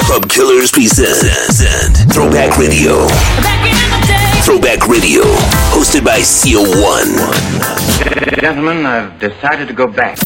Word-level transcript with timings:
Club 0.00 0.28
Killers 0.28 0.70
present 0.70 1.96
Throwback 2.12 2.56
Radio. 2.58 3.06
Throwback 4.44 4.86
Radio, 4.88 5.22
hosted 5.72 6.04
by 6.04 6.20
CO1. 6.20 7.16
Gentlemen, 8.40 8.86
I've 8.86 9.18
decided 9.18 9.68
to 9.68 9.74
go 9.74 9.86
back. 9.86 10.18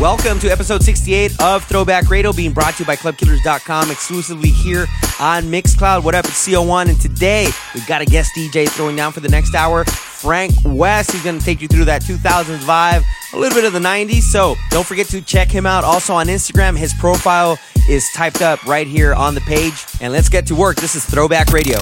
Welcome 0.00 0.38
to 0.40 0.48
episode 0.48 0.82
68 0.82 1.40
of 1.40 1.64
Throwback 1.64 2.10
Radio, 2.10 2.30
being 2.30 2.52
brought 2.52 2.74
to 2.74 2.82
you 2.82 2.86
by 2.86 2.96
ClubKillers.com, 2.96 3.90
exclusively 3.90 4.50
here 4.50 4.84
on 5.18 5.44
Mixcloud. 5.44 6.04
What 6.04 6.14
up, 6.14 6.26
it's 6.26 6.46
CO1, 6.46 6.90
and 6.90 7.00
today 7.00 7.48
we've 7.74 7.86
got 7.86 8.02
a 8.02 8.04
guest 8.04 8.32
DJ 8.36 8.68
throwing 8.68 8.94
down 8.94 9.12
for 9.12 9.20
the 9.20 9.30
next 9.30 9.54
hour, 9.54 9.86
Frank 9.86 10.52
West. 10.66 11.12
He's 11.12 11.24
going 11.24 11.38
to 11.38 11.44
take 11.44 11.62
you 11.62 11.68
through 11.68 11.86
that 11.86 12.02
2000s 12.02 12.58
vibe, 12.58 13.04
a 13.32 13.38
little 13.38 13.56
bit 13.56 13.64
of 13.64 13.72
the 13.72 13.78
90s. 13.78 14.20
So 14.20 14.56
don't 14.68 14.86
forget 14.86 15.06
to 15.08 15.22
check 15.22 15.50
him 15.50 15.64
out. 15.64 15.82
Also 15.82 16.12
on 16.12 16.26
Instagram, 16.26 16.76
his 16.76 16.92
profile 16.92 17.58
is 17.88 18.06
typed 18.12 18.42
up 18.42 18.62
right 18.66 18.86
here 18.86 19.14
on 19.14 19.34
the 19.34 19.40
page. 19.40 19.86
And 20.02 20.12
let's 20.12 20.28
get 20.28 20.46
to 20.48 20.54
work. 20.54 20.76
This 20.76 20.94
is 20.94 21.06
Throwback 21.06 21.54
Radio. 21.54 21.78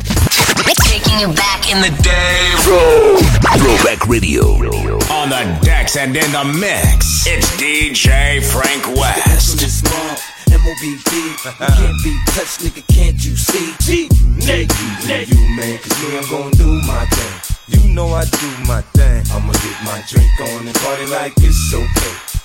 Taking 0.95 1.19
you 1.19 1.34
back 1.34 1.69
in 1.70 1.80
the 1.83 1.91
day. 2.02 2.52
Throw, 2.59 3.16
Throwback 3.59 4.06
Radio. 4.06 4.45
On 5.10 5.28
the 5.28 5.59
decks 5.62 5.96
and 5.96 6.16
in 6.16 6.30
the 6.30 6.45
mix, 6.45 7.27
it's 7.27 7.51
DJ 7.56 7.95
Frank 8.04 8.86
West. 8.96 9.62
M-O-B-B, 10.52 11.34
can't 11.42 12.04
be 12.04 12.18
touched, 12.27 12.60
nigga, 12.60 12.86
can't 12.94 13.24
you 13.24 13.34
see? 13.34 13.74
G, 13.80 14.08
nigga, 14.08 15.28
you, 15.28 15.36
you, 15.36 15.56
man, 15.56 15.78
cause 15.78 16.02
me, 16.02 16.18
I'm 16.18 16.30
gonna 16.30 16.50
do 16.56 16.82
my 16.86 17.06
thing. 17.06 17.80
You 17.82 17.94
know 17.94 18.08
I 18.08 18.24
do 18.24 18.48
my 18.66 18.82
thing. 18.92 19.24
I'ma 19.32 19.52
get 19.52 19.84
my 19.84 20.02
drink 20.08 20.40
on 20.40 20.66
and 20.66 20.77
party 20.77 21.06
like 21.06 21.32
it's 21.38 21.74
okay. 21.74 22.34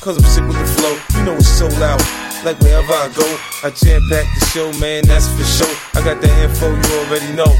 Cause 0.00 0.16
I'm 0.16 0.24
sick 0.30 0.46
with 0.46 0.56
the 0.56 0.64
flow. 0.64 0.94
You 1.18 1.24
know 1.26 1.34
it's 1.34 1.48
so 1.48 1.66
loud. 1.82 2.00
Like 2.44 2.58
wherever 2.60 2.94
I 2.94 3.10
go, 3.18 3.26
I 3.66 3.70
jam 3.74 4.00
pack 4.08 4.26
the 4.38 4.46
show, 4.54 4.70
man, 4.78 5.02
that's 5.04 5.26
for 5.26 5.42
sure. 5.42 5.74
I 5.94 6.04
got 6.04 6.22
the 6.22 6.30
info 6.40 6.70
you 6.70 6.90
already 7.02 7.32
know. 7.34 7.50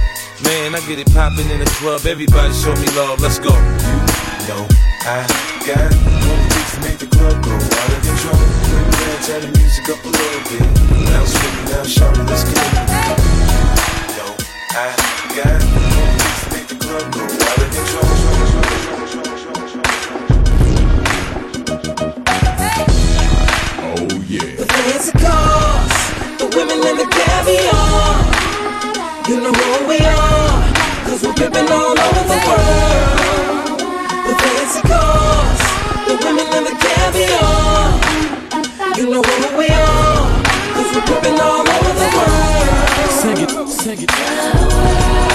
Man, 0.46 0.74
I 0.74 0.80
get 0.86 1.00
it 1.00 1.12
popping 1.12 1.50
in 1.50 1.58
the 1.58 1.66
club. 1.82 2.06
Everybody 2.06 2.54
show 2.54 2.72
me 2.78 2.86
love. 2.94 3.20
Let's 3.20 3.40
go. 3.40 3.50
You 3.50 4.54
know 4.54 4.64
I 5.02 5.26
got 5.66 5.90
what 5.90 6.38
it 6.38 6.50
takes 6.54 6.72
to 6.74 6.80
make 6.86 6.98
the 7.02 7.10
club 7.10 7.42
go 7.42 7.52
out 7.58 7.90
of 7.90 8.00
control. 8.06 8.38
Man, 8.38 9.18
turn 9.26 9.40
the 9.42 9.50
music 9.58 9.90
up 9.90 9.98
a 9.98 10.08
little 10.08 10.42
bit. 10.46 10.62
Now 11.10 11.24
scream, 11.26 11.64
now 11.74 11.82
shout 11.82 12.16
it, 12.16 12.24
let's 12.30 12.44
get 12.46 12.54
it. 12.54 12.86
You 14.06 14.22
know 14.22 14.32
I 14.78 14.94
got 15.34 15.58
what 15.74 15.90
it 15.90 16.14
takes 16.22 16.40
to 16.44 16.48
make 16.54 16.68
the 16.70 16.78
club 16.78 17.12
go 17.12 17.20
out 17.26 17.58
of 17.58 17.68
control. 17.74 18.07
The 26.98 27.06
caviar. 27.06 28.18
You 29.28 29.40
know 29.40 29.52
who 29.52 29.86
we 29.86 29.98
are, 29.98 30.50
cause 31.06 31.22
we're 31.22 31.34
pimping 31.34 31.70
all 31.70 31.96
over 32.06 32.24
the 32.32 32.38
world. 32.48 33.78
The 34.26 34.34
fancy 34.42 34.82
cars, 34.82 35.62
the 36.08 36.14
women 36.24 36.46
and 36.56 36.66
the 36.66 36.74
caviar. 36.84 37.78
You 38.98 39.06
know 39.12 39.22
who 39.22 39.58
we 39.58 39.68
are, 39.68 40.22
cause 40.74 40.90
we're 40.94 41.06
pimping 41.10 41.38
all 41.40 41.66
over 41.76 41.92
the 42.02 42.08
world. 42.16 43.10
Sing 43.20 43.38
it, 43.44 43.50
sing 43.68 44.00
it. 44.02 45.27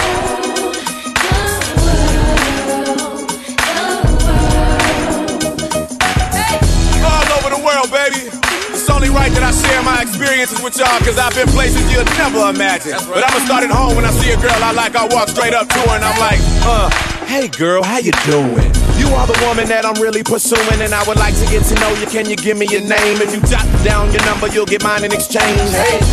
It's 8.84 8.92
only 8.92 9.08
right 9.08 9.32
that 9.32 9.48
I 9.48 9.56
share 9.56 9.80
my 9.80 10.04
experiences 10.04 10.60
with 10.60 10.76
y'all, 10.76 11.00
cause 11.08 11.16
I've 11.16 11.32
been 11.32 11.48
places 11.56 11.88
you'll 11.88 12.04
never 12.20 12.52
imagine. 12.52 13.00
But 13.08 13.24
I'ma 13.24 13.40
start 13.48 13.64
at 13.64 13.72
home 13.72 13.96
when 13.96 14.04
I 14.04 14.12
see 14.12 14.36
a 14.36 14.36
girl 14.36 14.60
I 14.60 14.76
like, 14.76 14.92
I 14.92 15.08
walk 15.08 15.32
straight 15.32 15.56
up 15.56 15.72
to 15.72 15.80
her 15.88 15.96
and 15.96 16.04
I'm 16.04 16.20
like, 16.20 16.44
uh, 16.68 16.92
hey 17.24 17.48
girl, 17.48 17.80
how 17.80 18.04
you 18.04 18.12
doing? 18.28 18.68
You 19.00 19.08
are 19.16 19.24
the 19.24 19.40
woman 19.48 19.72
that 19.72 19.88
I'm 19.88 19.96
really 20.04 20.20
pursuing, 20.20 20.84
and 20.84 20.92
I 20.92 21.00
would 21.08 21.16
like 21.16 21.32
to 21.32 21.48
get 21.48 21.64
to 21.72 21.76
know 21.80 21.96
you. 21.96 22.12
Can 22.12 22.28
you 22.28 22.36
give 22.36 22.60
me 22.60 22.68
your 22.68 22.84
name? 22.84 23.24
If 23.24 23.32
you 23.32 23.40
jot 23.48 23.64
down 23.88 24.12
your 24.12 24.20
number, 24.28 24.52
you'll 24.52 24.68
get 24.68 24.84
mine 24.84 25.08
in 25.08 25.16
exchange. 25.16 25.64
Hey. 25.72 26.04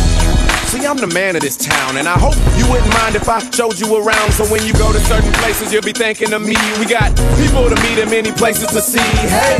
See, 0.71 0.87
I'm 0.87 0.95
the 0.95 1.11
man 1.11 1.35
of 1.35 1.43
this 1.43 1.59
town, 1.59 1.99
and 1.99 2.07
I 2.07 2.15
hope 2.15 2.39
you 2.55 2.63
wouldn't 2.71 2.87
mind 3.03 3.19
if 3.19 3.27
I 3.27 3.43
showed 3.51 3.83
you 3.83 3.99
around. 3.99 4.31
So 4.31 4.47
when 4.47 4.63
you 4.63 4.71
go 4.79 4.95
to 4.95 4.99
certain 5.11 5.35
places, 5.43 5.75
you'll 5.75 5.83
be 5.83 5.91
thinking 5.91 6.31
of 6.31 6.39
me. 6.39 6.55
We 6.79 6.87
got 6.87 7.11
people 7.35 7.67
to 7.67 7.75
meet 7.83 7.99
and 7.99 8.07
many 8.07 8.31
places 8.31 8.71
to 8.71 8.79
see. 8.79 9.03
Hey, 9.27 9.59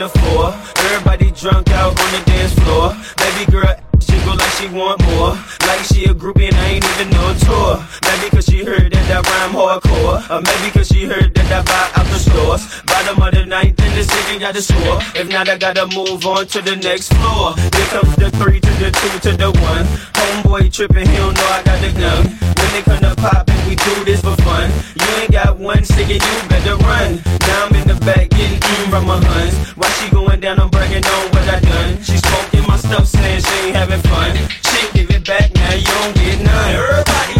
The 0.00 0.08
four. 0.08 0.48
Everybody 0.86 1.30
drunk 1.30 1.68
out 1.76 1.92
on 1.92 2.10
the 2.12 2.22
dance 2.24 2.54
floor. 2.60 2.96
Baby 3.20 3.52
girl 3.52 3.76
jiggle 3.98 4.34
like 4.34 4.52
she 4.56 4.66
want 4.68 4.96
more. 5.12 5.36
Like 5.68 5.84
she 5.84 6.04
a 6.04 6.14
groupie 6.14 6.48
and 6.48 6.56
I 6.56 6.80
ain't 6.80 6.84
even 6.84 7.10
no 7.10 7.34
tour. 7.44 7.84
Maybe 8.08 8.30
cause 8.30 8.46
she 8.46 8.64
heard 8.64 8.92
that 8.92 9.10
I 9.12 9.19
rhyme 9.40 9.52
hardcore. 9.52 10.18
Or 10.30 10.40
maybe 10.42 10.70
cause 10.70 10.88
she 10.88 11.04
heard 11.04 11.34
that 11.34 11.48
I 11.52 11.62
buy 11.62 12.00
out 12.00 12.06
the 12.06 12.18
stores. 12.18 12.82
Bottom 12.84 13.22
of 13.22 13.32
the 13.34 13.46
ninth 13.46 13.80
in 13.80 13.92
the 13.96 14.04
city 14.04 14.38
got 14.38 14.54
the 14.54 14.62
score. 14.62 15.00
If 15.14 15.28
not, 15.28 15.48
I 15.48 15.56
gotta 15.56 15.86
move 15.88 16.26
on 16.26 16.46
to 16.48 16.62
the 16.62 16.76
next 16.76 17.12
floor. 17.14 17.54
Here 17.56 17.90
comes 17.94 18.16
the 18.16 18.30
three 18.38 18.60
to 18.60 18.72
the 18.82 18.90
two 18.90 19.30
to 19.30 19.36
the 19.36 19.50
one. 19.64 19.84
Homeboy 20.16 20.72
tripping, 20.72 21.08
he 21.08 21.16
don't 21.16 21.34
know 21.34 21.48
I 21.48 21.62
got 21.62 21.80
the 21.80 21.92
gun. 21.92 22.22
When 22.58 22.70
they 22.72 22.82
come 22.82 23.00
to 23.02 23.14
poppin', 23.16 23.56
we 23.68 23.76
do 23.76 24.04
this 24.04 24.20
for 24.20 24.36
fun. 24.44 24.70
You 25.00 25.08
ain't 25.22 25.32
got 25.32 25.58
one 25.58 25.84
stick 25.84 26.10
and 26.10 26.22
you 26.22 26.36
better 26.48 26.76
run. 26.76 27.22
Now 27.48 27.66
I'm 27.66 27.74
in 27.74 27.88
the 27.88 27.98
back 28.04 28.30
getting 28.30 28.60
eaten 28.60 28.90
from 28.90 29.06
my 29.06 29.18
huns. 29.24 29.54
Why 29.76 29.88
she 29.98 30.10
going 30.10 30.40
down, 30.40 30.60
I'm 30.60 30.70
bragging 30.70 31.04
on 31.04 31.24
what 31.32 31.48
I 31.48 31.60
done. 31.60 32.02
She 32.02 32.16
smoking 32.18 32.64
my 32.68 32.76
stuff, 32.76 33.06
saying 33.06 33.42
she 33.42 33.56
ain't 33.68 33.76
having 33.76 34.02
fun. 34.02 34.36
She 34.68 34.80
give 34.92 35.10
it 35.10 35.26
back, 35.26 35.54
now 35.54 35.74
you 35.74 35.84
don't 35.86 36.14
get 36.14 36.44
none. 36.44 36.74
Everybody 36.74 37.39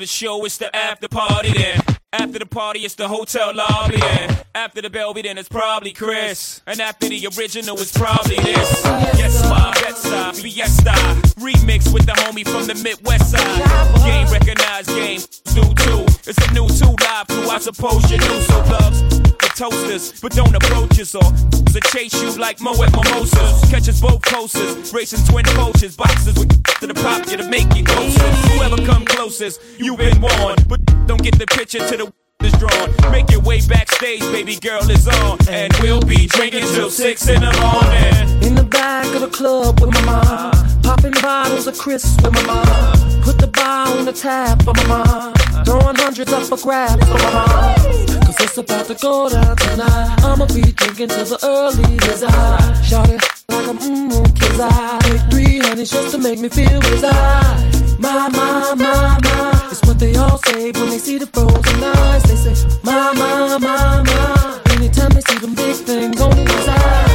the 0.00 0.06
show, 0.06 0.44
it's 0.44 0.58
the 0.58 0.74
after 0.74 1.08
party 1.08 1.52
then. 1.52 1.80
After 2.12 2.40
the 2.40 2.46
party, 2.46 2.80
it's 2.80 2.96
the 2.96 3.06
hotel 3.06 3.54
lobby 3.54 3.98
then. 3.98 4.36
After 4.54 4.82
the 4.82 4.90
Belvy, 4.90 5.22
then 5.22 5.38
it's 5.38 5.48
probably 5.48 5.92
Chris. 5.92 6.60
And 6.66 6.80
after 6.80 7.08
the 7.08 7.28
original, 7.38 7.78
it's 7.78 7.96
probably 7.96 8.36
this. 8.36 8.82
Yes, 9.16 9.48
my 9.48 9.72
Betsa, 9.76 10.34
Fiesta. 10.34 10.90
Remix 11.38 11.92
with 11.92 12.06
the 12.06 12.12
homie 12.12 12.48
from 12.48 12.66
the 12.66 12.74
Midwest 12.82 13.30
side. 13.30 14.02
Game 14.02 14.26
recognized, 14.32 14.88
game 14.88 15.20
do 15.54 15.62
too. 15.84 16.04
It's 16.28 16.38
a 16.48 16.52
new 16.52 16.66
two 16.66 16.96
live 17.04 17.28
crew, 17.28 17.48
I 17.48 17.58
suppose 17.58 18.10
you 18.10 18.18
knew. 18.18 18.40
So 18.40 18.62
the 18.62 19.29
toasters, 19.60 20.18
but 20.22 20.32
don't 20.32 20.54
approach 20.56 20.98
us 20.98 21.14
or 21.14 21.20
to 21.20 21.80
chase 21.92 22.14
you 22.22 22.30
like 22.40 22.62
Mo 22.62 22.72
at 22.82 22.90
Mimosas. 22.92 23.70
Catch 23.70 23.90
us 23.90 24.00
both 24.00 24.22
coasters, 24.22 24.90
racing 24.90 25.22
twin 25.26 25.44
coaches, 25.44 25.94
boxes 25.96 26.34
with 26.38 26.48
to 26.80 26.86
the 26.86 26.94
pop 26.94 27.30
you 27.30 27.36
to 27.36 27.46
make 27.46 27.68
you 27.76 27.84
closer. 27.84 28.30
Whoever 28.56 28.76
come 28.86 29.04
closest, 29.04 29.60
you've 29.78 29.98
been 29.98 30.18
warned, 30.18 30.66
but 30.66 30.80
don't 31.06 31.22
get 31.22 31.38
the 31.38 31.46
picture 31.46 31.78
to 31.78 31.96
the 31.98 32.12
is 32.42 32.52
drawn. 32.54 33.12
Make 33.12 33.30
your 33.30 33.42
way 33.42 33.60
backstage, 33.60 34.20
baby 34.32 34.56
girl 34.56 34.80
is 34.90 35.06
on, 35.06 35.36
and 35.46 35.70
we'll 35.82 36.00
be 36.00 36.26
drinking 36.26 36.64
till 36.72 36.88
six 36.88 37.28
in 37.28 37.42
the 37.42 37.52
morning. 37.60 38.42
In 38.42 38.54
the 38.54 38.64
back 38.64 39.14
of 39.14 39.20
the 39.20 39.28
club 39.28 39.78
with 39.78 39.92
my 39.92 40.04
mom, 40.06 40.82
popping 40.82 41.12
bottles 41.20 41.66
of 41.66 41.76
crisps 41.76 42.16
with 42.22 42.32
my 42.32 42.42
mom. 42.44 43.20
Put 43.20 43.36
the 43.36 43.48
bar 43.48 43.88
on 43.88 44.06
the 44.06 44.12
tap 44.14 44.62
for 44.62 44.72
my 44.72 44.86
mom, 44.86 45.34
throwing 45.66 45.96
hundreds 45.96 46.32
up 46.32 46.44
for 46.44 46.56
grabs 46.56 47.06
for 47.06 47.18
my 47.18 47.32
mom. 47.34 48.09
Cause 48.40 48.48
it's 48.48 48.58
about 48.58 48.86
to 48.86 48.94
go 48.94 49.28
down 49.28 49.54
tonight. 49.54 50.16
I'ma 50.24 50.46
be 50.46 50.62
drinking 50.62 51.08
till 51.08 51.26
the 51.26 51.38
early 51.44 51.96
desire. 51.98 52.82
Shout 52.82 53.10
it 53.10 53.20
like 53.50 53.68
I'm 53.68 53.78
mm, 53.78 54.10
mmm, 54.10 54.40
kids 54.40 54.58
I 54.58 54.98
take 55.02 55.30
three 55.30 55.58
honeys 55.58 55.90
just 55.90 56.12
to 56.12 56.18
make 56.18 56.38
me 56.38 56.48
feel 56.48 56.80
reside. 56.80 58.00
My, 58.00 58.30
my, 58.30 58.74
my, 58.76 59.18
my. 59.22 59.68
It's 59.70 59.82
what 59.86 59.98
they 59.98 60.16
all 60.16 60.38
say 60.38 60.72
when 60.72 60.88
they 60.88 60.98
see 60.98 61.18
the 61.18 61.26
frozen 61.26 61.84
eyes. 61.84 62.22
They 62.22 62.36
say, 62.36 62.78
my, 62.82 63.12
my, 63.12 63.58
my, 63.58 64.02
my. 64.04 64.60
Anytime 64.70 65.10
they 65.10 65.20
see 65.20 65.38
them 65.38 65.54
big 65.54 65.76
things 65.76 66.18
on 66.18 66.38
inside. 66.38 67.09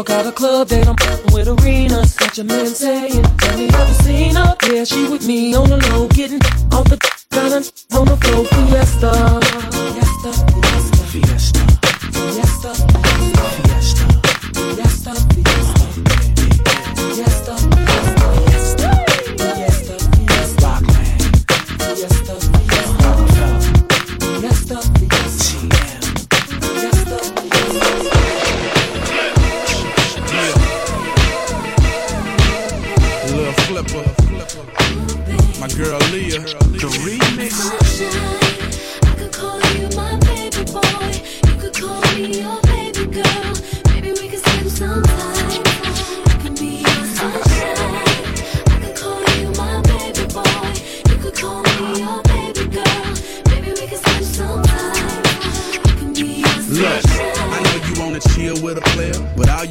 Y'all 0.00 0.04
got 0.06 0.24
a 0.24 0.32
club 0.32 0.68
that 0.68 0.88
I'm 0.88 0.96
with 1.34 1.46
arenas? 1.46 2.14
Got 2.16 2.38
your 2.38 2.46
man 2.46 2.68
saying, 2.68 3.22
have 3.22 3.60
you 3.60 3.94
seen 3.96 4.34
her? 4.34 4.56
Yeah, 4.66 4.84
she 4.84 5.06
with 5.06 5.26
me 5.26 5.54
on 5.54 5.68
the 5.68 5.76
low, 5.76 6.08
getting 6.08 6.40
off 6.72 6.88
the 6.88 6.96
got 7.28 7.52
on 7.52 8.06
the 8.06 8.16
floor. 8.16 8.46
Fiesta, 8.46 9.12
fiesta, 9.76 10.32
fiesta, 10.56 11.04
fiesta, 11.12 12.72
fiesta, 12.72 13.09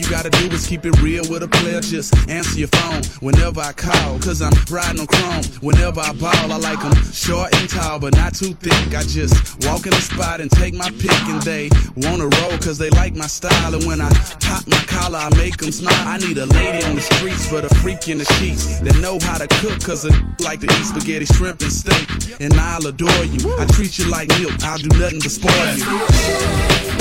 gotta 0.10 0.30
do 0.32 0.50
is 0.50 0.66
keep 0.66 0.86
it 0.86 1.00
real 1.02 1.24
with 1.30 1.44
a 1.44 1.48
player. 1.48 1.80
Just 1.82 2.16
answer 2.28 2.60
your 2.60 2.68
phone 2.70 3.04
whenever 3.22 3.62
I 3.62 3.72
call, 3.74 4.18
cause 4.20 4.42
I'm 4.42 4.54
riding 4.70 5.02
on 5.02 5.08
chrome. 5.08 5.44
Whenever 5.62 6.00
I 6.00 6.14
ball, 6.14 6.52
I 6.52 6.58
like 6.58 6.82
them 6.82 6.96
short 7.14 7.56
and 7.56 7.70
tall, 7.70 8.00
but 8.00 8.16
not 8.16 8.34
too 8.34 8.54
thick. 8.56 8.96
I 8.96 9.04
just 9.04 9.64
walk 9.68 9.86
in 9.86 9.92
the 9.92 10.02
spot 10.02 10.42
and 10.42 10.50
take 10.50 10.74
my 10.74 10.90
pick, 10.90 11.22
and 11.30 11.42
they 11.44 11.70
wanna 11.96 12.28
roll 12.42 12.58
cause 12.58 12.80
they 12.80 12.90
like 12.92 13.16
my 13.16 13.28
style. 13.28 13.76
And 13.76 13.86
when 13.86 14.02
I 14.02 14.10
pop 14.42 14.68
my 14.68 14.82
collar, 14.88 15.20
I 15.20 15.30
make 15.38 15.58
them 15.58 15.72
smile. 15.72 16.08
I 16.08 16.18
need 16.18 16.38
a 16.40 16.48
lady 16.48 16.84
on 16.86 16.96
the 16.96 17.02
streets 17.02 17.48
for 17.48 17.62
the 17.62 17.70
freak 17.76 18.08
in 18.10 18.18
the 18.18 18.26
sheets 18.40 18.80
that 18.80 18.98
know 18.98 19.20
how 19.22 19.38
to 19.38 19.48
cook, 19.62 19.80
cause 19.84 20.06
I 20.06 20.10
like 20.44 20.60
to 20.62 20.66
eat 20.66 20.86
spaghetti, 20.86 21.26
shrimp, 21.26 21.62
and 21.62 21.72
steak. 21.72 22.40
And 22.40 22.54
I'll 22.56 22.86
adore 22.88 23.26
you. 23.26 23.56
I 23.60 23.66
treat 23.66 24.00
you 24.00 24.10
like 24.10 24.30
milk, 24.40 24.64
I'll 24.64 24.80
do 24.80 24.90
nothing 24.98 25.22
to 25.22 25.30
spoil 25.30 25.78
you 25.78 27.00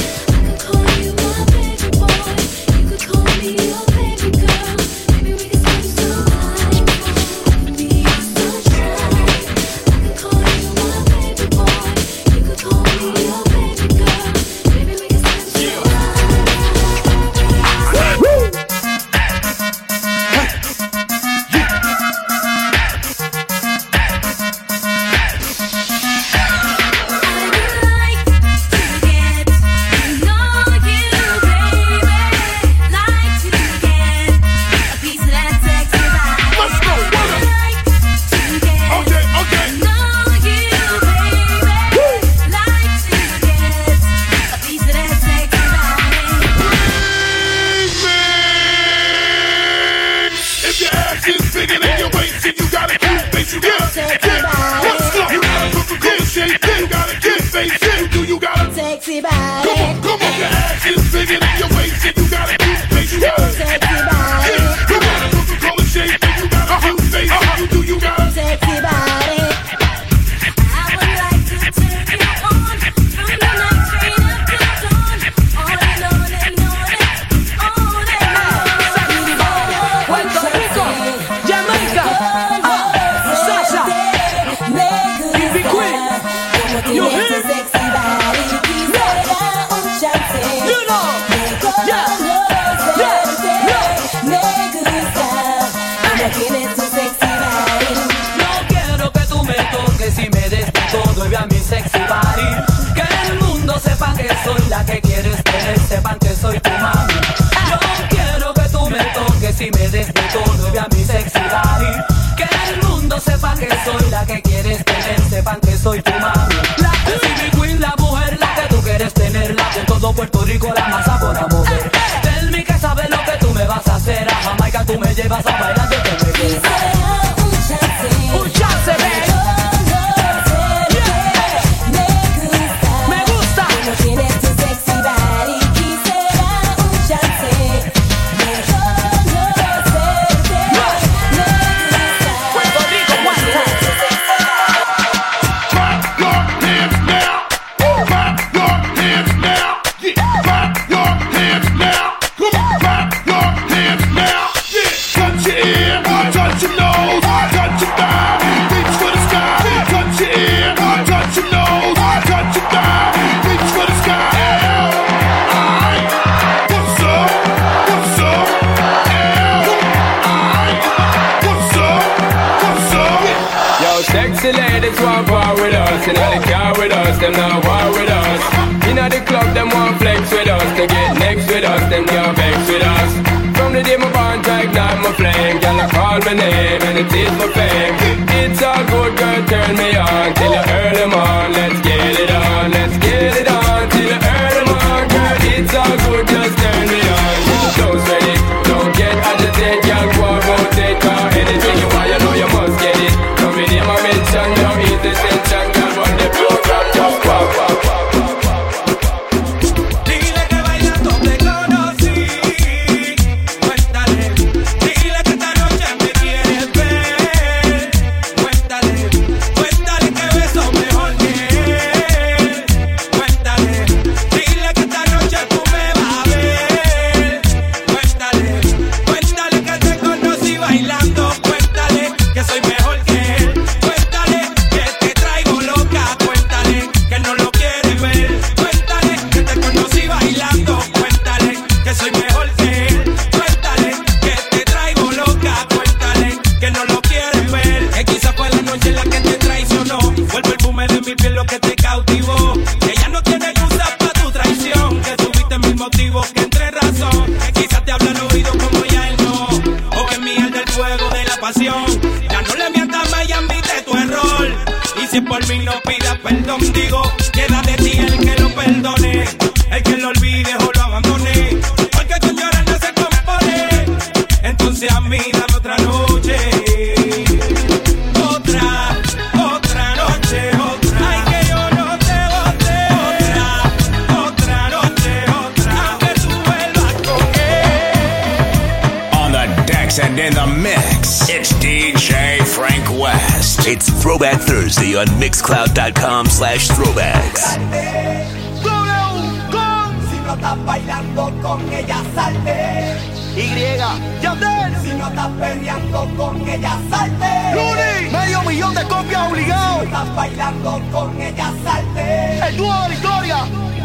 feel 3.56 3.87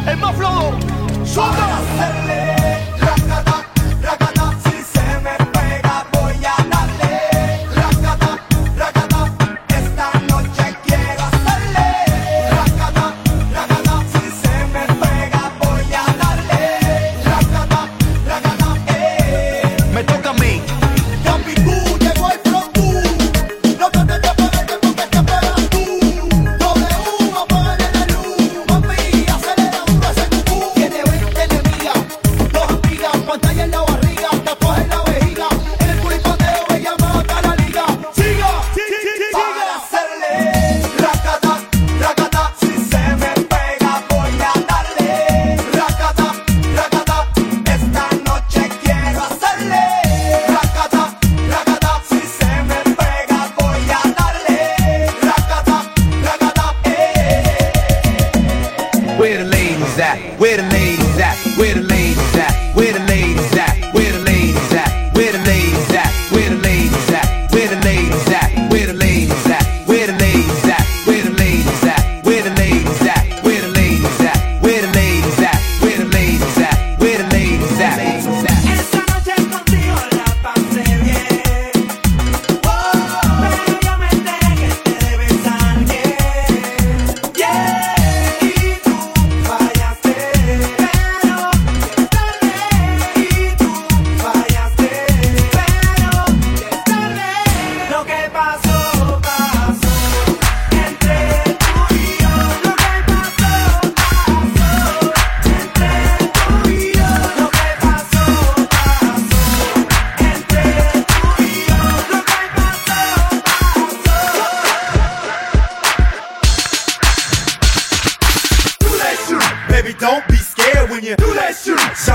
¡Es 0.06 0.18
más 0.18 0.36
flojo! 0.36 0.74
¡Suelta! 1.26 2.33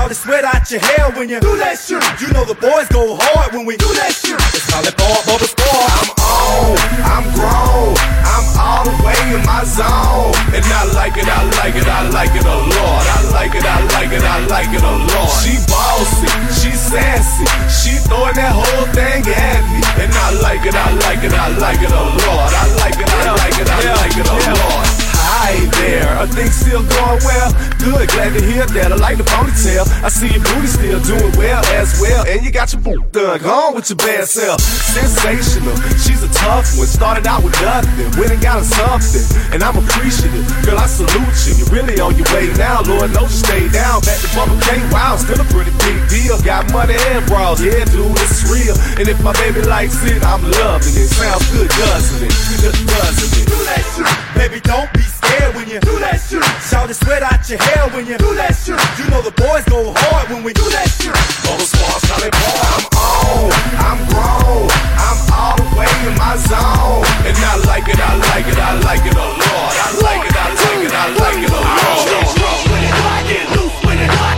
all 0.09 0.15
the 0.15 0.15
sweat 0.15 0.43
out 0.43 0.65
your 0.71 0.81
hair 0.81 1.11
when 1.13 1.29
you 1.29 1.39
do 1.39 1.55
that 1.57 1.77
shit. 1.77 2.01
You 2.21 2.33
know 2.33 2.45
the 2.45 2.57
boys 2.57 2.89
go 2.89 3.17
hard 3.21 3.53
when 3.53 3.65
we 3.65 3.77
do 3.77 3.85
that 3.93 4.09
shit. 4.09 4.41
It's 4.57 4.65
called 4.65 4.87
it 4.89 4.97
ball, 4.97 5.21
bubble 5.29 5.45
sport. 5.45 5.85
I'm 6.01 6.09
on, 6.17 6.77
I'm 7.05 7.25
grown, 7.37 7.93
I'm 8.25 8.45
all 8.57 8.83
the 8.89 8.95
way 9.05 9.19
in 9.37 9.41
my 9.45 9.61
zone. 9.69 10.33
And 10.49 10.65
I 10.65 10.89
like 10.97 11.13
it, 11.13 11.29
I 11.29 11.45
like 11.61 11.77
it, 11.77 11.85
I 11.85 12.09
like 12.09 12.33
it 12.33 12.41
a 12.41 12.57
lot. 12.57 13.05
I 13.05 13.19
like 13.37 13.53
it, 13.53 13.65
I 13.65 13.77
like 13.93 14.09
it, 14.09 14.25
I 14.25 14.37
like 14.49 14.71
it 14.73 14.81
a 14.81 14.93
lot. 15.13 15.29
She 15.45 15.61
bossy, 15.69 16.29
she 16.57 16.71
sassy, 16.73 17.45
she 17.69 18.01
throwing 18.09 18.33
that 18.33 18.57
whole 18.57 18.89
thing 18.97 19.21
at 19.29 19.61
me. 19.69 19.79
And 20.01 20.09
I 20.09 20.33
like 20.41 20.65
it, 20.65 20.73
I 20.73 20.89
like 21.05 21.21
it, 21.21 21.33
I 21.37 21.53
like 21.61 21.81
it 21.85 21.93
a 21.93 22.03
lot. 22.25 22.49
I 22.49 22.65
like 22.81 22.97
it, 22.97 23.05
I 23.05 23.29
like 23.37 23.57
it, 23.61 23.69
I 23.69 23.79
like 23.93 24.17
it 24.17 24.25
a 24.25 24.37
lot. 24.57 25.08
Hi 25.29 25.53
there, 25.77 26.09
are 26.17 26.25
things 26.25 26.57
still 26.57 26.81
going 26.81 27.21
well? 27.21 27.53
Good, 27.77 28.09
glad 28.09 28.33
to 28.33 28.41
hear 28.41 28.65
that. 28.65 28.89
I 28.89 28.97
like 28.97 29.21
the 29.21 29.27
ponytail. 29.29 29.85
I 30.01 30.09
see 30.09 30.25
your 30.25 30.41
booty 30.41 30.65
still 30.65 30.97
doing 31.05 31.29
well 31.37 31.61
as 31.77 32.01
well. 32.01 32.25
And 32.25 32.41
you 32.41 32.49
got 32.49 32.73
your 32.73 32.81
boot 32.81 33.13
done, 33.13 33.37
gone 33.37 33.77
with 33.77 33.93
your 33.93 34.01
bad 34.01 34.25
self. 34.25 34.57
Sensational, 34.57 35.77
she's 36.01 36.25
a 36.25 36.31
tough 36.33 36.73
one. 36.81 36.89
Started 36.89 37.29
out 37.29 37.45
with 37.45 37.53
nothing, 37.61 38.09
went 38.17 38.33
and 38.33 38.41
got 38.41 38.57
her 38.57 38.65
something. 38.65 39.53
And 39.53 39.61
I'm 39.61 39.77
appreciative, 39.77 40.49
girl, 40.65 40.81
I 40.81 40.89
salute 40.89 41.37
you. 41.45 41.61
You're 41.61 41.77
really 41.77 42.01
on 42.01 42.17
your 42.17 42.25
way 42.33 42.49
now, 42.57 42.81
Lord 42.89 43.13
knows 43.13 43.29
you 43.29 43.45
stay 43.45 43.63
down. 43.69 44.01
Back 44.01 44.17
to 44.25 44.29
Bubba 44.33 44.57
K, 44.65 44.81
wow, 44.89 45.13
still 45.13 45.37
a 45.37 45.45
pretty 45.53 45.77
big 45.85 46.09
deal. 46.09 46.41
Got 46.41 46.73
money 46.73 46.97
and 47.13 47.21
bras, 47.29 47.61
yeah, 47.61 47.85
dude, 47.85 48.17
it's 48.17 48.49
real. 48.49 48.73
And 48.97 49.05
if 49.05 49.21
my 49.21 49.37
baby 49.37 49.61
likes 49.61 50.01
it, 50.09 50.25
I'm 50.25 50.41
loving 50.41 50.97
it. 50.97 51.05
Sounds 51.13 51.45
good, 51.53 51.69
doesn't 51.69 52.25
it? 52.25 52.33
Just 52.65 52.81
doesn't 52.81 53.45
it? 53.45 54.28
Do 54.39 54.47
that 54.47 54.47
shit. 54.47 54.49
Baby, 54.49 54.59
don't 54.61 54.91
be 54.93 55.01
scared 55.01 55.55
when 55.55 55.67
you 55.67 55.79
do 55.79 55.99
that 55.99 56.19
shit. 56.19 56.43
Shout 56.63 56.89
it 56.89 56.95
sweat 56.95 57.23
out 57.23 57.43
your 57.49 57.59
hair 57.59 57.89
when 57.91 58.07
you 58.07 58.17
do 58.17 58.33
that 58.35 58.55
shit. 58.55 58.79
You 58.95 59.09
know 59.11 59.21
the 59.21 59.35
boys 59.35 59.65
go 59.67 59.91
hard 59.95 60.29
when 60.29 60.43
we 60.43 60.53
do 60.53 60.63
that 60.71 60.87
shit. 60.87 61.11
Bubba 61.43 61.65
Sparxxx, 61.67 62.07
Charlie 62.07 62.31
Ball. 62.31 62.55
I'm 62.71 62.85
on. 62.95 63.51
I'm 63.83 63.99
grown. 64.07 64.71
I'm 64.95 65.19
all 65.35 65.55
the 65.59 65.67
way 65.75 65.91
in 66.07 66.15
my 66.15 66.39
zone. 66.47 67.03
And 67.27 67.35
I 67.35 67.59
like 67.67 67.87
it, 67.91 67.99
I 67.99 68.15
like 68.31 68.47
it, 68.47 68.57
I 68.57 68.79
like 68.79 69.03
it 69.03 69.15
a 69.15 69.27
lot. 69.27 69.75
I 69.75 69.91
like 70.07 70.23
it, 70.23 70.35
I 70.35 70.55
like 70.55 70.87
it, 70.87 70.93
I 70.95 71.11
like 71.19 71.43
it 71.43 71.51
a 71.51 71.59
lot. 71.59 71.99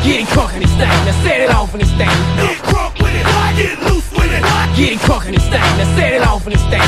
Getting 0.02 0.26
crunk 0.26 0.58
in 0.58 0.62
this 0.66 0.74
thing, 0.82 0.90
now 0.90 1.14
set 1.22 1.42
it 1.42 1.52
off 1.54 1.74
in 1.74 1.80
this 1.80 1.94
thing. 1.94 2.10
Get 2.42 2.58
crunk 2.66 2.98
with 2.98 3.14
it, 3.14 3.26
get 3.54 3.78
loose 3.86 4.10
with 4.12 4.34
it. 4.34 4.42
Getting 4.76 4.98
crunk 4.98 5.30
in 5.30 5.34
this 5.38 5.46
thing, 5.46 5.62
now 5.62 5.96
set 5.96 6.14
it 6.14 6.26
off 6.26 6.46
in 6.48 6.54
this 6.54 6.66
thing. 6.74 6.82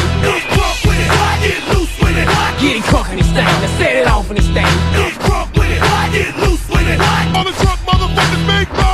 Getting 2.64 2.82
crunk 2.84 3.12
in 3.12 3.18
this 3.18 3.28
thing, 3.28 3.44
now 3.44 3.78
set 3.78 3.94
it 3.98 4.08
off 4.08 4.30
in 4.30 4.38
this 4.38 4.46
thing. 4.46 4.64
Get 4.64 5.12
crunk 5.20 5.52
with 5.52 5.70
it, 5.70 5.82
get 6.14 6.34
loose 6.38 6.66
with 6.70 6.88
it. 6.88 6.98
On 7.36 7.44
the 7.44 7.52
truck, 7.60 7.78
motherfuckers, 7.80 8.48
big 8.48 8.70
If 8.70 8.93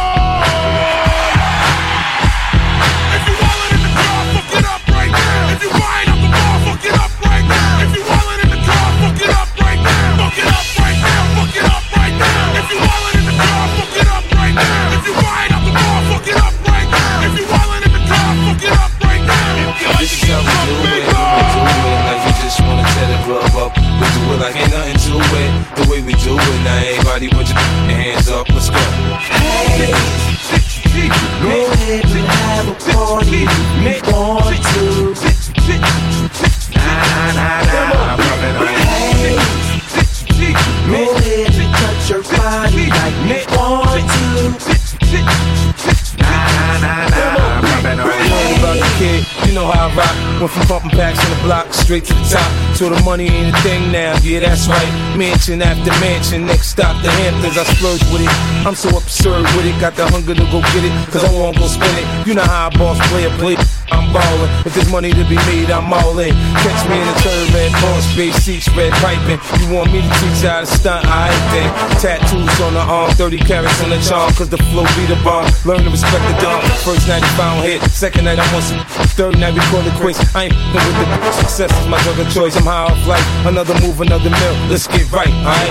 straight 51.89 52.05
to 52.05 52.13
the 52.13 52.29
top. 52.29 52.75
So 52.77 52.87
the 52.87 53.01
money 53.01 53.25
ain't 53.25 53.49
a 53.49 53.61
thing 53.61 53.91
now, 53.91 54.13
yeah, 54.21 54.41
that's 54.41 54.67
right. 54.67 55.17
Mansion 55.17 55.59
after 55.59 55.89
mansion, 55.97 56.45
next 56.45 56.67
stop 56.69 56.93
the 57.01 57.09
Hamptons. 57.09 57.57
I 57.57 57.63
splurge 57.65 58.05
with 58.13 58.21
it. 58.21 58.29
I'm 58.61 58.75
so 58.75 58.93
absurd 58.95 59.41
with 59.57 59.65
it, 59.65 59.73
got 59.81 59.95
the 59.95 60.05
hunger 60.05 60.35
to 60.35 60.45
go 60.53 60.61
get 60.61 60.85
it, 60.85 60.93
cause 61.09 61.25
I 61.25 61.33
won't 61.33 61.57
go 61.57 61.65
spend 61.65 61.97
it. 61.97 62.05
You 62.27 62.35
know 62.35 62.45
how 62.45 62.67
a 62.67 62.77
boss 62.77 63.01
play 63.09 63.25
a 63.25 63.31
play. 63.41 63.57
I'm 63.89 64.13
ballin'. 64.13 64.49
If 64.69 64.75
there's 64.75 64.91
money 64.91 65.09
to 65.09 65.23
be 65.25 65.41
made, 65.49 65.73
I'm 65.73 65.91
all 65.91 66.13
in. 66.19 66.29
Catch 66.61 66.81
me 66.89 66.93
in 67.01 67.07
the 67.09 67.17
third 67.25 67.45
red 67.57 67.71
ball 67.81 68.01
space 68.13 68.37
seats, 68.37 68.69
red 68.77 68.93
piping. 69.01 69.41
You 69.57 69.73
want 69.73 69.89
me 69.89 70.05
to 70.05 70.11
teach 70.21 70.45
you 70.45 70.49
how 70.49 70.61
to 70.61 70.69
stunt? 70.69 71.09
I 71.09 71.33
then. 71.49 71.69
Tattoos 71.97 72.61
on 72.61 72.73
the 72.77 72.85
arm, 72.85 73.09
30 73.17 73.37
carats 73.49 73.81
on 73.81 73.89
the 73.89 73.99
charm, 74.05 74.29
cause 74.37 74.49
the 74.49 74.61
flow 74.69 74.85
be 74.93 75.09
the 75.09 75.17
bomb. 75.25 75.49
Learn 75.65 75.81
to 75.81 75.89
respect 75.89 76.21
the 76.29 76.37
dog. 76.37 76.61
First 76.85 77.07
night 77.09 77.25
you 77.25 77.33
found 77.33 77.65
hit, 77.65 77.81
second 77.89 78.25
night 78.25 78.37
I'm 78.37 78.53
on 78.53 78.61
some. 78.61 79.08
We 79.19 79.25
call 79.25 79.85
it 79.85 79.93
quits. 79.99 80.33
I 80.33 80.45
ain't 80.45 80.53
with 80.53 80.81
the 81.19 81.31
success 81.33 81.69
is 81.81 81.87
my 81.89 82.01
drug 82.03 82.19
of 82.19 82.31
choice. 82.31 82.55
I'm 82.55 82.63
high 82.63 82.85
off 82.87 83.05
life. 83.05 83.21
Another 83.45 83.73
move, 83.81 83.99
another 83.99 84.29
mill. 84.29 84.55
Let's 84.69 84.87
get 84.87 85.11
right, 85.11 85.27
alright? 85.27 85.67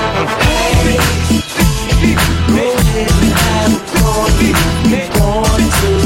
Go 2.52 2.74
ahead 2.76 3.08
and 3.08 3.32
have 3.32 3.72
a 3.72 3.80
party 4.04 4.52
if 4.92 5.08
you 5.82 5.97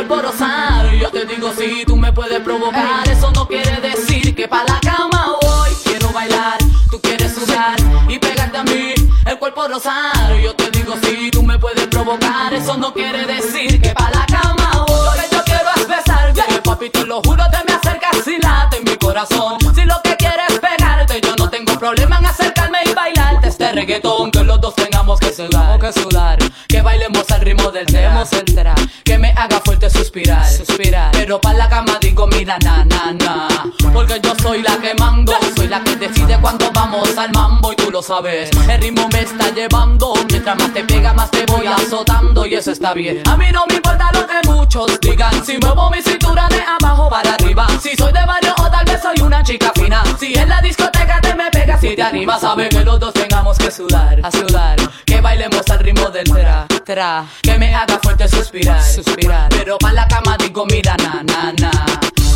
el 0.00 0.06
cuerpo 0.06 0.28
rosar. 0.28 0.90
Yo 0.94 1.10
te 1.10 1.26
digo 1.26 1.52
si 1.56 1.84
tú 1.84 1.96
me 1.96 2.12
puedes 2.12 2.40
provocar, 2.40 3.06
eso 3.08 3.30
no 3.32 3.46
quiere 3.46 3.80
decir 3.80 4.34
que 4.34 4.48
pa' 4.48 4.64
la 4.64 4.80
cama 4.80 5.36
voy. 5.42 5.70
Quiero 5.84 6.10
bailar, 6.10 6.58
tú 6.90 7.00
quieres 7.00 7.34
sudar 7.34 7.76
y 8.08 8.18
pegarte 8.18 8.58
a 8.58 8.64
mí, 8.64 8.94
el 9.26 9.38
cuerpo 9.38 9.68
rosar. 9.68 10.34
Yo 10.42 10.54
te 10.54 10.70
digo 10.70 10.94
si 11.02 11.30
tú 11.30 11.42
me 11.42 11.58
puedes 11.58 11.86
provocar, 11.88 12.52
eso 12.54 12.76
no 12.78 12.94
quiere 12.94 13.26
decir 13.26 13.80
que 13.80 13.90
pa' 13.90 14.10
la 14.10 14.24
cama 14.26 14.84
voy. 14.86 15.18
Lo 15.18 15.22
que 15.22 15.36
yo 15.36 15.44
quiero 15.44 15.68
es 15.76 15.86
besarte, 15.86 16.60
papi, 16.62 16.90
te 16.90 17.04
lo 17.04 17.20
juro, 17.22 17.44
te 17.50 17.58
me 17.66 17.76
acercas 17.78 18.26
y 18.26 18.40
late 18.40 18.78
en 18.78 18.84
mi 18.84 18.96
corazón. 18.96 19.58
Si 19.74 19.84
lo 19.84 20.00
que 20.02 20.16
quieres 20.16 20.48
es 20.48 20.60
pegarte, 20.60 21.20
yo 21.20 21.36
no 21.36 21.50
tengo 21.50 21.78
problema 21.78 22.18
en 22.18 22.26
acercarme 22.26 22.78
y 22.86 22.94
bailarte 22.94 23.48
este 23.48 23.70
reggaetón 23.72 24.30
que 24.30 24.44
los 24.44 24.60
dos 24.60 24.74
tengamos 24.74 25.20
que 25.20 25.32
sudar, 25.32 25.78
que 25.78 25.92
sudar, 25.92 26.38
que 26.68 26.80
bailemos 26.80 27.30
al 27.30 27.40
ritmo 27.42 27.70
del 27.70 27.86
tema, 27.86 28.22
etcétera, 28.22 28.74
que 29.10 29.18
me 29.18 29.30
haga 29.32 29.60
fuerte 29.64 29.90
suspirar, 29.90 30.48
suspirar, 30.48 31.10
pero 31.10 31.40
para 31.40 31.58
la 31.58 31.68
cama 31.68 31.98
digo 32.00 32.28
mira 32.28 32.56
na 32.60 32.84
na 32.84 33.12
na, 33.12 33.48
porque 33.92 34.20
yo 34.22 34.36
soy 34.40 34.62
la 34.62 34.76
que 34.76 34.94
mando, 34.94 35.32
soy 35.56 35.66
la 35.66 35.82
que 35.82 35.96
decide 35.96 36.38
cuándo 36.40 36.70
vamos 36.72 37.18
al 37.18 37.32
mambo 37.32 37.72
y 37.72 37.76
tú 37.76 37.90
lo 37.90 38.02
sabes, 38.02 38.50
el 38.68 38.80
ritmo 38.80 39.08
me 39.12 39.22
está 39.22 39.50
llevando, 39.50 40.14
mientras 40.30 40.56
más 40.56 40.72
te 40.72 40.84
pega 40.84 41.12
más 41.12 41.28
te 41.32 41.44
voy 41.46 41.66
azotando 41.66 42.46
y 42.46 42.54
eso 42.54 42.70
está 42.70 42.94
bien, 42.94 43.20
a 43.26 43.36
mí 43.36 43.46
no 43.52 43.64
me 43.68 43.74
importa 43.74 44.12
lo 44.12 44.24
que 44.28 44.48
muchos 44.48 45.00
digan, 45.00 45.44
si 45.44 45.58
muevo 45.58 45.90
mi 45.90 46.00
cintura 46.00 46.46
de 46.48 46.62
abajo 46.62 47.08
para 47.10 47.34
arriba, 47.34 47.66
si 47.82 47.96
soy 47.96 48.12
de 48.12 48.24
barrio 48.24 48.54
o 48.58 48.70
tal 48.70 48.84
vez 48.84 49.02
soy 49.02 49.20
una 49.26 49.42
chica 49.42 49.72
fina, 49.74 50.04
si 50.20 50.34
en 50.34 50.48
la 50.48 50.62
discoteca 50.62 51.20
te 51.20 51.34
me 51.34 51.50
pegas 51.50 51.80
si 51.80 51.96
te 51.96 52.02
animas, 52.02 52.42
sabe 52.42 52.68
que 52.68 52.84
los 52.84 53.00
dos 53.00 53.12
tengamos 53.12 53.58
que 53.58 53.72
sudar, 53.72 54.20
a 54.22 54.30
sudar, 54.30 54.76
que 55.04 55.20
bailemos 55.20 55.68
al 55.68 55.80
ritmo 55.80 56.10
del 56.10 56.30
tra, 56.30 56.68
que 56.90 57.56
me 57.56 57.72
haga 57.72 58.00
fuerte 58.02 58.26
suspirar, 58.28 58.82
suspirar, 58.82 59.48
pero 59.50 59.78
para 59.78 59.94
la 59.94 60.08
cama 60.08 60.36
digo 60.36 60.66
mira 60.66 60.96
na 60.96 61.22
na 61.22 61.52
na, 61.52 61.70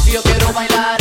si 0.05 0.13
yo 0.13 0.23
quiero 0.23 0.53
bailar, 0.53 0.97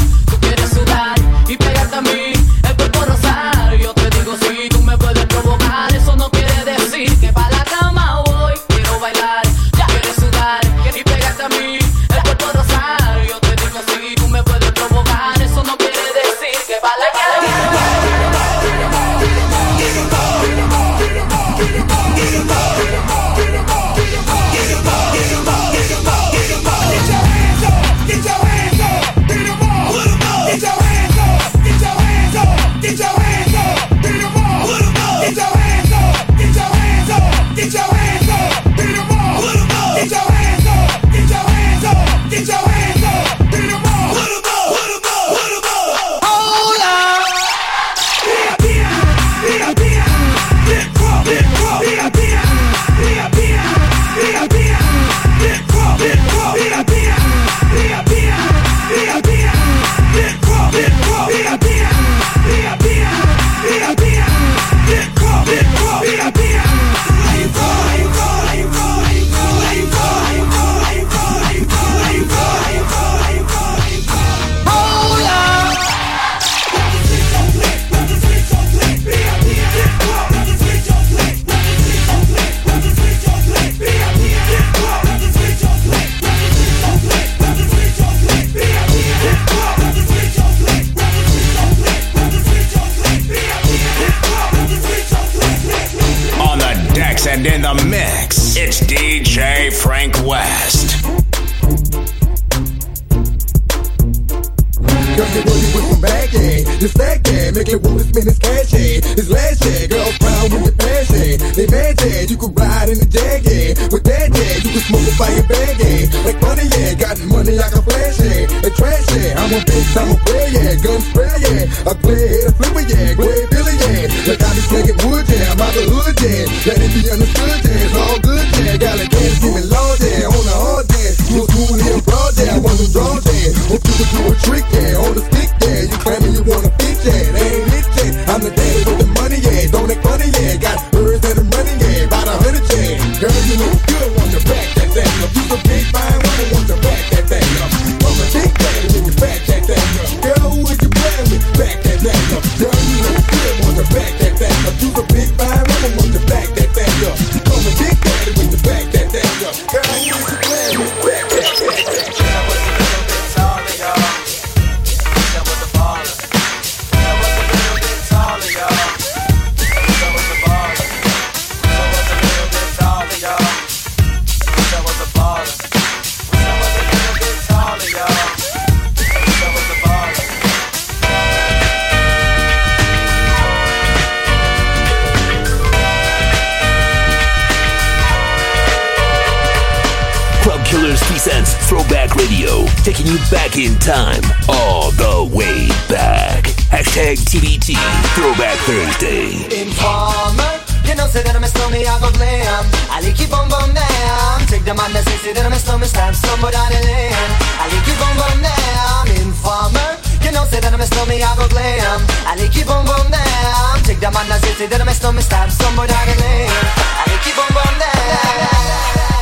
taking 192.84 193.08
you 193.08 193.18
back 193.32 193.56
in 193.56 193.80
time, 193.80 194.20
all 194.52 194.92
the 195.00 195.24
way 195.32 195.72
back. 195.88 196.44
Hashtag 196.68 197.16
TBT, 197.16 197.80
Throwback 198.12 198.60
Thursday. 198.68 199.40
Informer, 199.56 200.60
you 200.84 200.92
know, 201.00 201.08
say 201.08 201.24
that 201.24 201.32
I'm 201.32 201.44
a 201.44 201.48
stormy, 201.48 201.88
I 201.88 201.96
go 202.04 202.12
blam. 202.12 202.68
I 202.92 203.00
like 203.00 203.16
you 203.16 203.32
boom 203.32 203.48
boom 203.48 203.72
down. 203.72 204.36
Take 204.52 204.68
the 204.68 204.76
man 204.76 204.92
that 204.92 205.08
say, 205.08 205.16
say 205.24 205.32
that 205.32 205.46
I'm 205.48 205.56
a 205.56 205.60
stormy, 205.64 205.88
stab 205.88 206.12
somebody 206.12 206.60
on 206.60 206.70
the 206.76 206.84
land. 206.84 207.32
I 207.56 207.72
like 207.72 207.88
you 207.88 207.96
boom 207.96 208.16
boom 208.20 208.40
down. 208.44 209.04
Informer, 209.16 209.90
you 210.20 210.36
know, 210.36 210.44
say 210.52 210.60
that 210.60 210.76
I'm 210.76 210.84
a 210.84 210.88
stormy, 210.88 211.24
I 211.24 211.32
go 211.40 211.48
glam. 211.48 212.04
I 212.28 212.36
like 212.36 212.52
you 212.52 212.68
boom 212.68 212.84
boom 212.84 213.08
down. 213.08 213.80
Take 213.88 214.04
the 214.04 214.12
man 214.12 214.28
that 214.28 214.44
say, 214.44 214.60
say 214.60 214.68
that 214.68 214.84
I'm 214.84 214.92
a 214.92 214.94
stormy, 214.94 215.24
stab 215.24 215.48
somebody 215.48 215.96
on 215.96 216.04
the 216.04 216.16
land. 216.20 216.52
I 217.00 217.08
like 217.08 217.24
you 217.24 217.32
boom 217.32 217.48
boom 217.48 217.76
down. 217.80 219.13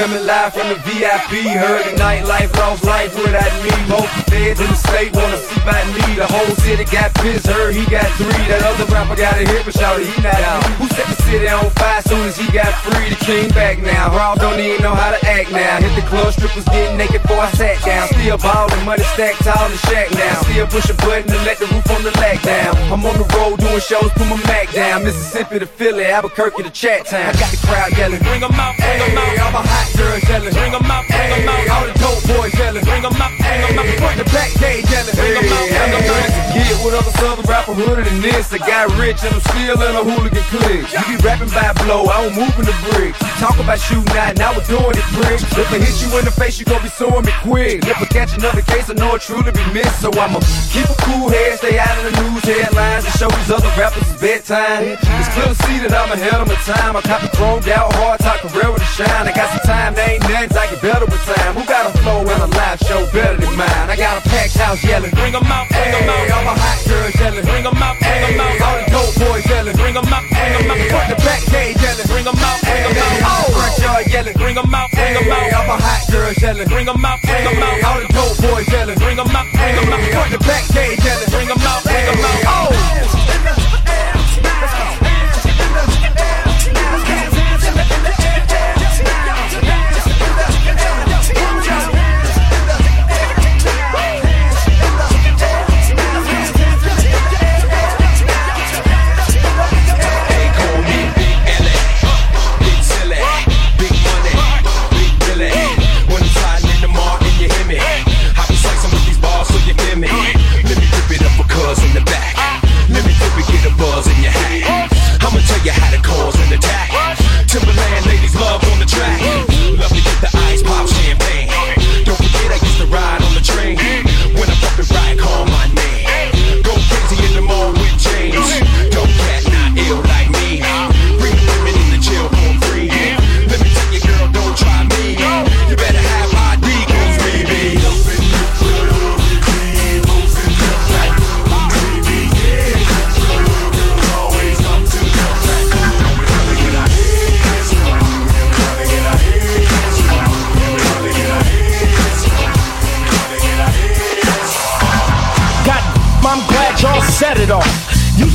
Coming 0.00 0.24
live 0.24 0.54
from 0.54 0.66
the 0.72 0.80
VIP. 0.88 1.44
Heard 1.60 1.84
the 1.84 1.92
nightlife, 2.00 2.48
lost 2.56 2.84
life 2.84 3.12
without 3.20 3.52
me. 3.60 3.68
Most 3.84 4.08
feds 4.32 4.56
in 4.56 4.68
the 4.72 4.80
state 4.88 5.12
wanna 5.12 5.36
see 5.36 5.60
by 5.60 5.76
me. 5.92 6.16
The 6.16 6.24
whole 6.24 6.54
city 6.64 6.84
got 6.88 7.12
pissed, 7.20 7.46
heard 7.46 7.74
he 7.74 7.84
got 7.84 8.08
three. 8.16 8.44
That 8.48 8.64
other 8.64 8.88
rapper 8.88 9.16
got 9.16 9.36
a 9.36 9.44
hit, 9.44 9.60
but 9.66 9.76
shouted 9.76 10.06
he 10.08 10.16
not 10.22 10.40
out. 10.40 10.64
Who 10.80 10.88
set 10.96 11.04
the 11.04 11.20
city 11.28 11.48
on 11.48 11.68
fire 11.76 12.00
soon 12.08 12.24
as 12.32 12.36
he 12.38 12.48
got 12.50 12.72
free? 12.80 13.10
The 13.12 13.20
king 13.28 13.50
back 13.50 13.76
now. 13.84 14.08
Raw 14.16 14.36
don't 14.36 14.58
even 14.58 14.80
know 14.80 14.94
how 14.96 15.10
to 15.12 15.20
act 15.28 15.52
now. 15.52 15.76
Hit 15.84 15.92
the 16.00 16.06
club, 16.08 16.32
strippers 16.32 16.64
getting 16.72 16.96
naked 16.96 17.20
before 17.20 17.44
I 17.44 17.50
sat 17.52 17.76
down. 17.84 18.08
Still 18.08 18.38
ballin', 18.38 18.84
money 18.88 19.04
stacked 19.12 19.44
tall 19.44 19.66
in 19.68 19.72
the 19.72 19.82
shack 19.92 20.08
now. 20.16 20.40
Still 20.48 20.66
push 20.68 20.88
a 20.88 20.94
button 21.04 21.28
and 21.28 21.44
let 21.44 21.58
the 21.60 21.68
roof 21.68 21.84
on 21.92 22.02
the 22.02 22.12
lag 22.16 22.40
down. 22.40 22.72
I'm 22.88 23.04
on 23.04 23.16
the 23.20 23.28
road 23.36 23.60
doing 23.60 23.80
shows, 23.84 24.08
put 24.16 24.26
my 24.32 24.40
Mac 24.48 24.72
down. 24.72 25.04
Mississippi 25.04 25.58
to 25.58 25.66
Philly, 25.66 26.06
Albuquerque 26.06 26.62
to 26.62 26.70
Chat 26.70 27.04
Town. 27.04 27.28
I 27.28 27.32
got 27.36 27.50
the 27.52 27.60
crowd 27.66 27.92
yelling. 27.98 28.22
Bring 28.24 28.42
'em 28.42 28.56
out, 28.56 28.76
bring 28.80 29.02
'em 29.04 29.10
Hey, 29.12 29.36
out. 29.38 29.44
all 29.44 29.52
my 29.60 29.66
hot 29.68 29.89
girls 29.96 30.22
yelling. 30.28 30.52
Bring 30.52 30.74
'em 30.74 30.90
out, 30.90 31.06
bring 31.08 31.20
'em 31.20 31.48
Hey, 31.48 31.68
out. 31.68 31.76
all 31.76 31.86
the 31.86 31.94
dope 31.98 32.22
boys 32.28 32.54
yelling. 32.58 32.84
Bring 32.84 33.04
'em 33.04 33.14
out, 33.20 33.32
bring 33.38 33.62
'em 33.62 33.78
out. 33.78 33.98
Front 34.00 34.16
the 34.18 34.24
back 34.34 34.50
gate 34.60 34.84
yelling. 34.90 35.14
Bring 35.14 35.36
'em 35.36 35.52
out, 35.52 35.68
bring 35.68 35.92
'em 35.94 36.14
out. 36.14 36.54
Get 36.54 36.84
with 36.84 36.94
other 36.94 37.14
southern 37.18 37.46
rapper 37.46 37.74
hooded 37.74 38.06
than 38.06 38.20
this. 38.22 38.52
I 38.52 38.58
got 38.58 38.90
rich 38.98 39.22
and 39.22 39.34
I'm 39.34 39.40
still 39.40 39.78
in 39.82 39.94
a 39.96 40.02
hooligan 40.02 40.44
clique. 40.50 40.86
You 40.92 41.02
be 41.10 41.16
rapping 41.22 41.50
by 41.50 41.72
blow, 41.84 42.06
I 42.06 42.22
don't 42.22 42.34
move 42.36 42.54
in 42.58 42.66
the 42.66 42.76
bricks. 42.90 43.18
You 43.20 43.32
talk 43.38 43.58
about 43.58 43.78
shooting 43.80 44.16
out, 44.16 44.36
now 44.38 44.52
we're 44.54 44.66
doing 44.66 44.96
it, 45.00 45.06
prick. 45.14 45.40
If 45.40 45.72
I 45.72 45.78
hit 45.78 45.96
you 46.02 46.08
in 46.18 46.24
the 46.24 46.30
face, 46.30 46.58
you 46.58 46.64
gon' 46.66 46.82
be 46.82 46.88
suing 46.88 47.24
me 47.24 47.32
quick. 47.42 47.84
If 47.86 47.96
I 48.02 48.06
catch 48.06 48.32
another 48.36 48.62
case, 48.62 48.90
I 48.90 48.94
know 48.94 49.14
it 49.14 49.22
truly 49.22 49.52
be 49.52 49.64
missed. 49.72 50.00
So 50.00 50.10
I'ma 50.10 50.40
keep 50.74 50.88
a 50.90 50.96
cool 51.06 51.28
head, 51.30 51.58
stay 51.58 51.78
out 51.78 51.96
of 51.98 52.04
the 52.08 52.14
news 52.22 52.44
headlines, 52.44 53.04
and 53.06 53.14
show 53.20 53.28
these 53.28 53.50
other 53.50 53.70
rappers 53.78 54.02
it's 54.10 54.20
bedtime. 54.20 54.82
It's 54.98 55.30
clear 55.34 55.48
to 55.54 55.58
see 55.66 55.78
that 55.84 55.92
I'm 55.94 56.10
ahead 56.12 56.40
of 56.42 56.48
my 56.48 56.58
time. 56.66 56.96
I 56.96 57.00
copy 57.02 57.28
chromed 57.36 57.68
out, 57.68 57.92
hard 57.94 58.18
talk, 58.20 58.40
career 58.42 58.70
with 58.72 58.82
a 58.82 58.90
shine. 58.98 59.24
I 59.28 59.32
got 59.32 59.48
some 59.54 59.64
time, 59.66 59.79
they 59.88 60.20
ain't 60.20 60.22
nothing, 60.28 60.56
I 60.56 60.66
get 60.68 60.80
better 60.82 61.06
with 61.06 61.24
time. 61.24 61.52
Who 61.56 61.64
got 61.64 61.88
a 61.88 61.92
flow 62.02 62.20
and 62.20 62.42
a 62.44 62.48
live 62.58 62.78
show 62.84 63.00
better 63.12 63.36
than 63.40 63.56
mine? 63.56 63.88
I 63.88 63.96
got 63.96 64.20
a 64.20 64.22
packed 64.28 64.56
house 64.56 64.82
yelling. 64.84 65.10
Bring 65.16 65.34
'em 65.34 65.46
out, 65.48 65.66
bring 65.68 65.94
'em 65.94 66.04
Hey, 66.04 66.28
out. 66.28 66.36
all 66.36 66.44
my 66.44 66.54
hot 66.60 66.78
girls 66.88 67.14
yelling. 67.20 67.44
Bring 67.44 67.64
'em 67.66 67.82
out, 67.82 67.96
bring 67.98 68.22
'em 68.24 68.32
Hey, 68.36 68.44
out. 68.44 68.60
all 68.66 68.76
the 68.76 68.84
dope 68.92 69.14
boys 69.20 69.44
yelling. 69.50 69.76
Bring 69.80 69.96
'em 69.96 70.12
out, 70.12 70.24
bring 70.28 70.52
'em 70.54 70.68
Hey, 70.68 70.84
out. 70.84 70.90
front 70.92 71.08
the 71.10 71.16
back 71.24 71.40
gate 71.50 71.76
yelling. 71.80 72.06
Bring 72.12 72.26
'em 72.28 72.38
out, 72.48 72.58
bring 72.60 72.84
'em 72.84 72.94
Hey, 72.94 73.00
out. 73.00 73.30
all 73.30 73.44
the 73.48 73.52
front 73.56 73.78
yard 73.84 74.06
yelling. 74.12 74.36
Bring 74.42 74.56
'em 74.58 74.74
out, 74.74 74.88
bring 74.92 75.16
'em 75.16 75.24
Hey, 75.24 75.50
all 75.56 75.66
my 75.72 75.78
hot 75.86 76.02
girls 76.12 76.36
yelling. 76.42 76.68
Bring 76.68 76.88
'em 76.88 77.04
out, 77.04 77.18
bring 77.22 77.46
'em 77.46 77.56
Hey, 77.56 77.80
out. 77.80 77.84
all 77.88 77.98
the 78.00 78.08
dope 78.12 78.36
boys 78.44 78.68
yelling. 78.68 78.98
Bring 78.98 79.18
'em 79.18 79.36
out, 79.38 79.46
bring 79.52 79.76
'em 79.80 79.86
Hey, 79.88 79.94
out. 79.96 80.12
front 80.14 80.30
the 80.34 80.38
back 80.48 80.64
gate 80.74 80.98
yelling. 81.04 81.30
Bring 81.30 81.48
'em 81.50 81.66
out, 81.72 81.82
bring 81.84 82.06
'em 82.10 82.18
Hey, 82.18 82.46
out. 82.46 82.72
oh. 82.72 82.79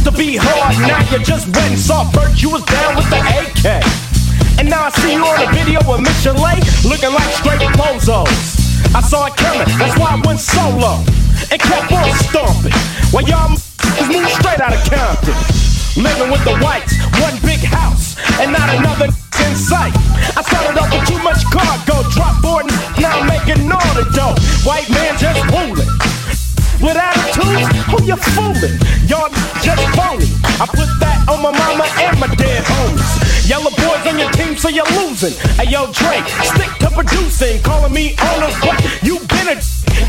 To 0.06 0.13
be 0.13 0.38
hard, 0.38 0.78
now 0.86 1.02
you're 1.10 1.26
just 1.26 1.50
wet 1.50 1.65
and 1.65 1.82
soft. 1.82 2.13
First 2.13 2.38
you 2.38 2.54
was 2.54 2.62
down 2.69 2.93
with 2.93 3.10
the 3.10 3.17
AK. 3.17 3.82
And 4.62 4.69
now 4.69 4.86
I 4.86 4.89
see 5.02 5.17
you 5.17 5.26
on 5.26 5.41
a 5.41 5.50
video 5.50 5.82
with 5.82 6.06
Lay, 6.06 6.62
looking 6.86 7.10
like 7.10 7.26
straight 7.34 7.65
bozos. 7.74 8.30
I 8.93 9.02
saw 9.02 9.26
it 9.26 9.34
coming, 9.34 9.65
that's 9.82 9.98
why 9.98 10.13
I 10.13 10.21
went 10.21 10.38
solo. 10.38 11.02
And 11.50 11.58
kept 11.58 11.89
on 11.89 12.06
stomping. 12.30 12.78
While 13.10 13.26
y'all 13.26 13.50
m- 13.50 13.58
moved 14.13 14.30
straight 14.38 14.62
out 14.62 14.78
of 14.78 14.82
Compton. 14.86 15.34
Living 15.98 16.30
with 16.30 16.45
the 16.45 16.54
whites, 16.62 16.93
one 17.26 17.34
big 17.41 17.65
house, 17.65 18.13
and 18.38 18.54
not 18.54 18.69
another 18.69 19.10
in 19.10 19.56
sight. 19.58 19.95
I 20.38 20.45
started 20.45 20.78
off 20.78 20.93
with 20.93 21.08
too 21.10 21.21
much 21.26 21.41
cargo, 21.50 22.06
drop 22.13 22.41
board, 22.45 22.69
now 23.02 23.17
I'm 23.17 23.26
making 23.26 23.65
all 23.74 23.93
the 23.98 24.06
dough. 24.13 24.38
White 24.69 24.89
man 24.93 25.17
just 25.17 25.41
ruling. 25.50 26.14
With 26.83 26.97
attitudes, 26.97 27.67
who 27.88 27.97
you 28.03 28.17
fooling? 28.35 28.75
Y'all 29.07 29.31
just 29.63 29.83
phony. 29.95 30.27
I 30.59 30.67
put 30.67 30.91
that 30.99 31.23
on 31.31 31.41
my 31.41 31.51
mama 31.51 31.88
and 32.03 32.19
my 32.19 32.27
dead 32.35 32.63
homies. 32.67 33.47
Yellow 33.47 33.71
boys 33.71 34.03
on 34.05 34.19
your 34.19 34.31
team, 34.35 34.57
so 34.57 34.69
you're 34.69 34.89
losing. 34.99 35.33
Hey 35.55 35.71
yo, 35.71 35.88
Dre, 35.95 36.19
stick 36.43 36.71
to 36.83 36.89
producing. 36.91 37.61
Calling 37.63 37.93
me 37.93 38.15
on 38.19 38.43
owner, 38.43 38.51
but 38.59 38.75
you 39.03 39.19
been 39.31 39.55
a 39.55 39.57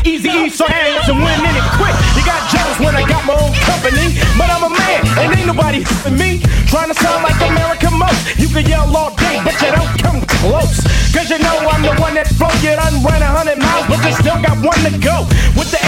easy 0.03 0.29
E, 0.29 0.49
so 0.49 0.67
hands 0.67 1.07
and 1.07 1.23
win 1.23 1.39
in 1.39 1.55
it 1.55 1.67
quick. 1.79 1.95
You 2.19 2.23
got 2.27 2.41
jealous 2.51 2.77
when 2.83 2.93
I 2.95 3.03
got 3.07 3.23
my 3.23 3.37
own 3.39 3.53
company, 3.63 4.19
but 4.35 4.51
I'm 4.51 4.67
a 4.67 4.71
man 4.73 4.99
and 5.23 5.27
ain't 5.39 5.47
nobody 5.47 5.81
f***ing 5.81 6.17
me. 6.19 6.43
Trying 6.67 6.91
to 6.91 6.97
sound 6.99 7.23
like 7.23 7.39
American 7.47 7.95
most. 7.95 8.37
You 8.37 8.51
can 8.51 8.67
yell 8.67 8.91
all 8.91 9.15
day, 9.15 9.39
but 9.45 9.55
you 9.63 9.71
don't 9.71 9.93
come 10.03 10.19
close. 10.41 10.83
Cause 11.15 11.29
you 11.31 11.39
know 11.39 11.57
I'm 11.71 11.81
the 11.81 11.95
one 12.01 12.13
that 12.19 12.27
flow. 12.35 12.51
You 12.59 12.75
done 12.75 12.99
a 13.01 13.29
hundred 13.31 13.57
miles, 13.57 13.87
but 13.87 14.03
you 14.03 14.13
still 14.13 14.39
got 14.43 14.59
one 14.59 14.81
to 14.83 14.91
go. 14.99 15.23
With 15.55 15.71
the 15.71 15.87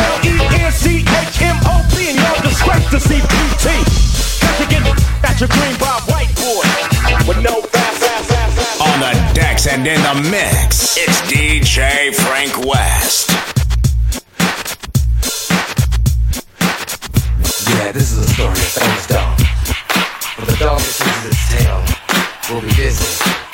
L-E-N-C-H-M-O-P 0.80 2.10
and 2.10 2.18
y'all 2.18 2.42
disgrace 2.42 2.90
to 2.90 2.98
CPT. 2.98 3.84
Cause 4.40 4.60
you 4.60 4.68
get 4.70 4.82
at 5.26 5.40
your 5.40 5.50
green 5.50 5.78
Bob 5.78 6.04
white 6.08 6.34
boy 6.36 6.64
with 7.28 7.44
no 7.44 7.62
fast, 7.64 8.02
fast, 8.02 8.30
fast, 8.30 8.56
fast. 8.56 8.82
On 8.82 9.00
the 9.02 9.34
decks 9.34 9.68
and 9.68 9.86
in 9.86 10.02
the 10.02 10.30
mix, 10.30 10.96
it's 10.98 11.20
DJ 11.24 12.16
Frank 12.16 12.66
West. 12.66 13.30
Yeah, 17.70 17.92
this 17.92 18.14
is 18.14 18.20
a 18.20 18.28
story 18.34 18.52
of 18.52 18.58
famous 18.58 19.08
dog. 19.08 19.38
But 20.38 20.48
the 20.48 20.56
dog 20.60 20.80
that 20.80 20.96
chooses 20.96 21.26
its 21.26 21.50
tail 21.52 22.56
will 22.56 22.62
be 22.62 22.74
busy. 22.76 23.49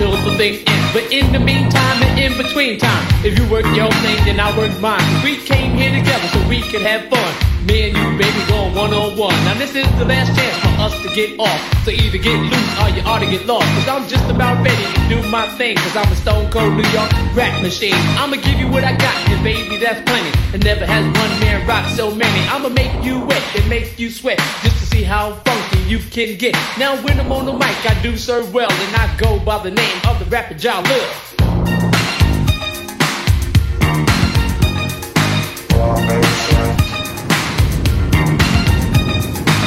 Until 0.00 0.30
the 0.30 0.36
thing 0.36 0.54
ends. 0.66 0.92
But 0.92 1.12
in 1.12 1.32
the 1.32 1.38
meantime 1.38 2.02
and 2.02 2.18
in 2.18 2.36
between 2.36 2.78
time, 2.78 3.04
if 3.24 3.38
you 3.38 3.44
work 3.50 3.64
your 3.76 3.92
thing, 4.00 4.16
then 4.24 4.40
I 4.40 4.56
work 4.56 4.72
mine. 4.80 5.02
we 5.22 5.36
came 5.36 5.76
here 5.76 5.92
together 5.92 6.26
so 6.28 6.40
we 6.48 6.62
could 6.62 6.82
have 6.82 7.08
fun. 7.10 7.32
Me 7.66 7.90
and 7.90 7.96
you, 7.96 8.06
baby, 8.16 8.40
going 8.48 8.74
one 8.74 8.92
on 8.94 9.16
one. 9.18 9.36
Now 9.44 9.54
this 9.54 9.74
is 9.76 9.86
the 9.98 10.06
last 10.06 10.34
chance 10.34 10.56
for 10.64 10.72
us 10.80 10.94
to 11.02 11.08
get 11.14 11.38
off. 11.38 11.60
So 11.84 11.90
either 11.90 12.16
get 12.16 12.38
loose 12.40 12.72
or 12.80 12.88
you 12.96 13.02
ought 13.04 13.20
to 13.20 13.26
get 13.26 13.44
lost. 13.46 13.68
Cause 13.76 13.88
I'm 13.88 14.08
just 14.08 14.24
about 14.30 14.64
ready 14.64 14.80
to 14.80 15.00
do 15.12 15.30
my 15.30 15.46
thing. 15.60 15.76
Cause 15.76 15.94
I'm 15.94 16.10
a 16.10 16.16
stone 16.16 16.50
cold 16.50 16.72
New 16.72 16.88
York 16.96 17.12
rap 17.36 17.60
machine. 17.62 18.00
I'ma 18.16 18.36
give 18.36 18.58
you 18.58 18.68
what 18.68 18.84
I 18.84 18.96
got, 18.96 19.16
and 19.28 19.44
baby, 19.44 19.76
that's 19.76 20.00
plenty. 20.08 20.32
And 20.54 20.64
never 20.64 20.86
has 20.86 21.04
one 21.04 21.32
man 21.44 21.66
rock 21.68 21.86
so 21.90 22.14
many. 22.14 22.40
I'ma 22.48 22.70
make 22.70 23.04
you 23.04 23.20
wet 23.20 23.42
and 23.54 23.68
make 23.68 23.98
you 23.98 24.10
sweat. 24.10 24.38
Just 24.64 24.79
see 24.90 25.02
how 25.02 25.32
funky 25.46 25.78
you 25.88 25.98
can 25.98 26.36
get. 26.36 26.54
Now 26.78 26.96
when 27.02 27.18
I'm 27.20 27.30
on 27.32 27.46
the 27.46 27.52
mic, 27.52 27.78
I 27.86 27.96
do 28.02 28.16
serve 28.16 28.52
well. 28.52 28.70
And 28.70 28.96
I 28.96 29.16
go 29.16 29.38
by 29.38 29.62
the 29.62 29.70
name 29.70 29.98
of 30.08 30.18
the 30.18 30.24
rapper 30.26 30.54
Ja 30.54 30.80
Love. 30.80 31.16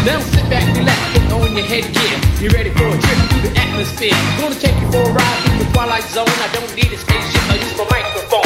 Now 0.06 0.20
sit 0.20 0.50
back, 0.50 0.66
relax, 0.78 1.00
put 1.14 1.32
on 1.32 1.56
your 1.56 1.66
headgear. 1.66 2.16
You 2.42 2.50
ready 2.50 2.72
for 2.72 2.88
a 2.88 2.98
trip 3.00 3.18
through 3.30 3.44
the 3.48 3.54
atmosphere? 3.58 4.18
Gonna 4.40 4.56
take 4.56 4.76
you 4.82 4.92
for 4.92 5.04
a 5.10 5.14
ride 5.14 5.40
through 5.44 5.60
the 5.64 5.72
twilight 5.72 6.04
zone. 6.04 6.28
I 6.28 6.50
don't 6.54 6.76
need 6.76 6.92
a 6.92 6.98
spaceship, 6.98 7.44
I 7.50 7.56
use 7.56 7.78
my 7.78 7.86
microphone. 7.90 8.43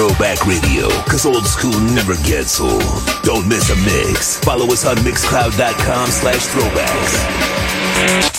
Throwback 0.00 0.46
Radio, 0.46 0.88
cause 1.04 1.26
old 1.26 1.44
school 1.44 1.78
never 1.78 2.14
gets 2.26 2.58
old. 2.58 2.80
Don't 3.22 3.46
miss 3.46 3.68
a 3.68 3.76
mix. 3.84 4.38
Follow 4.38 4.64
us 4.72 4.86
on 4.86 4.96
mixcloud.com 4.96 6.06
slash 6.08 6.46
throwbacks. 6.46 8.29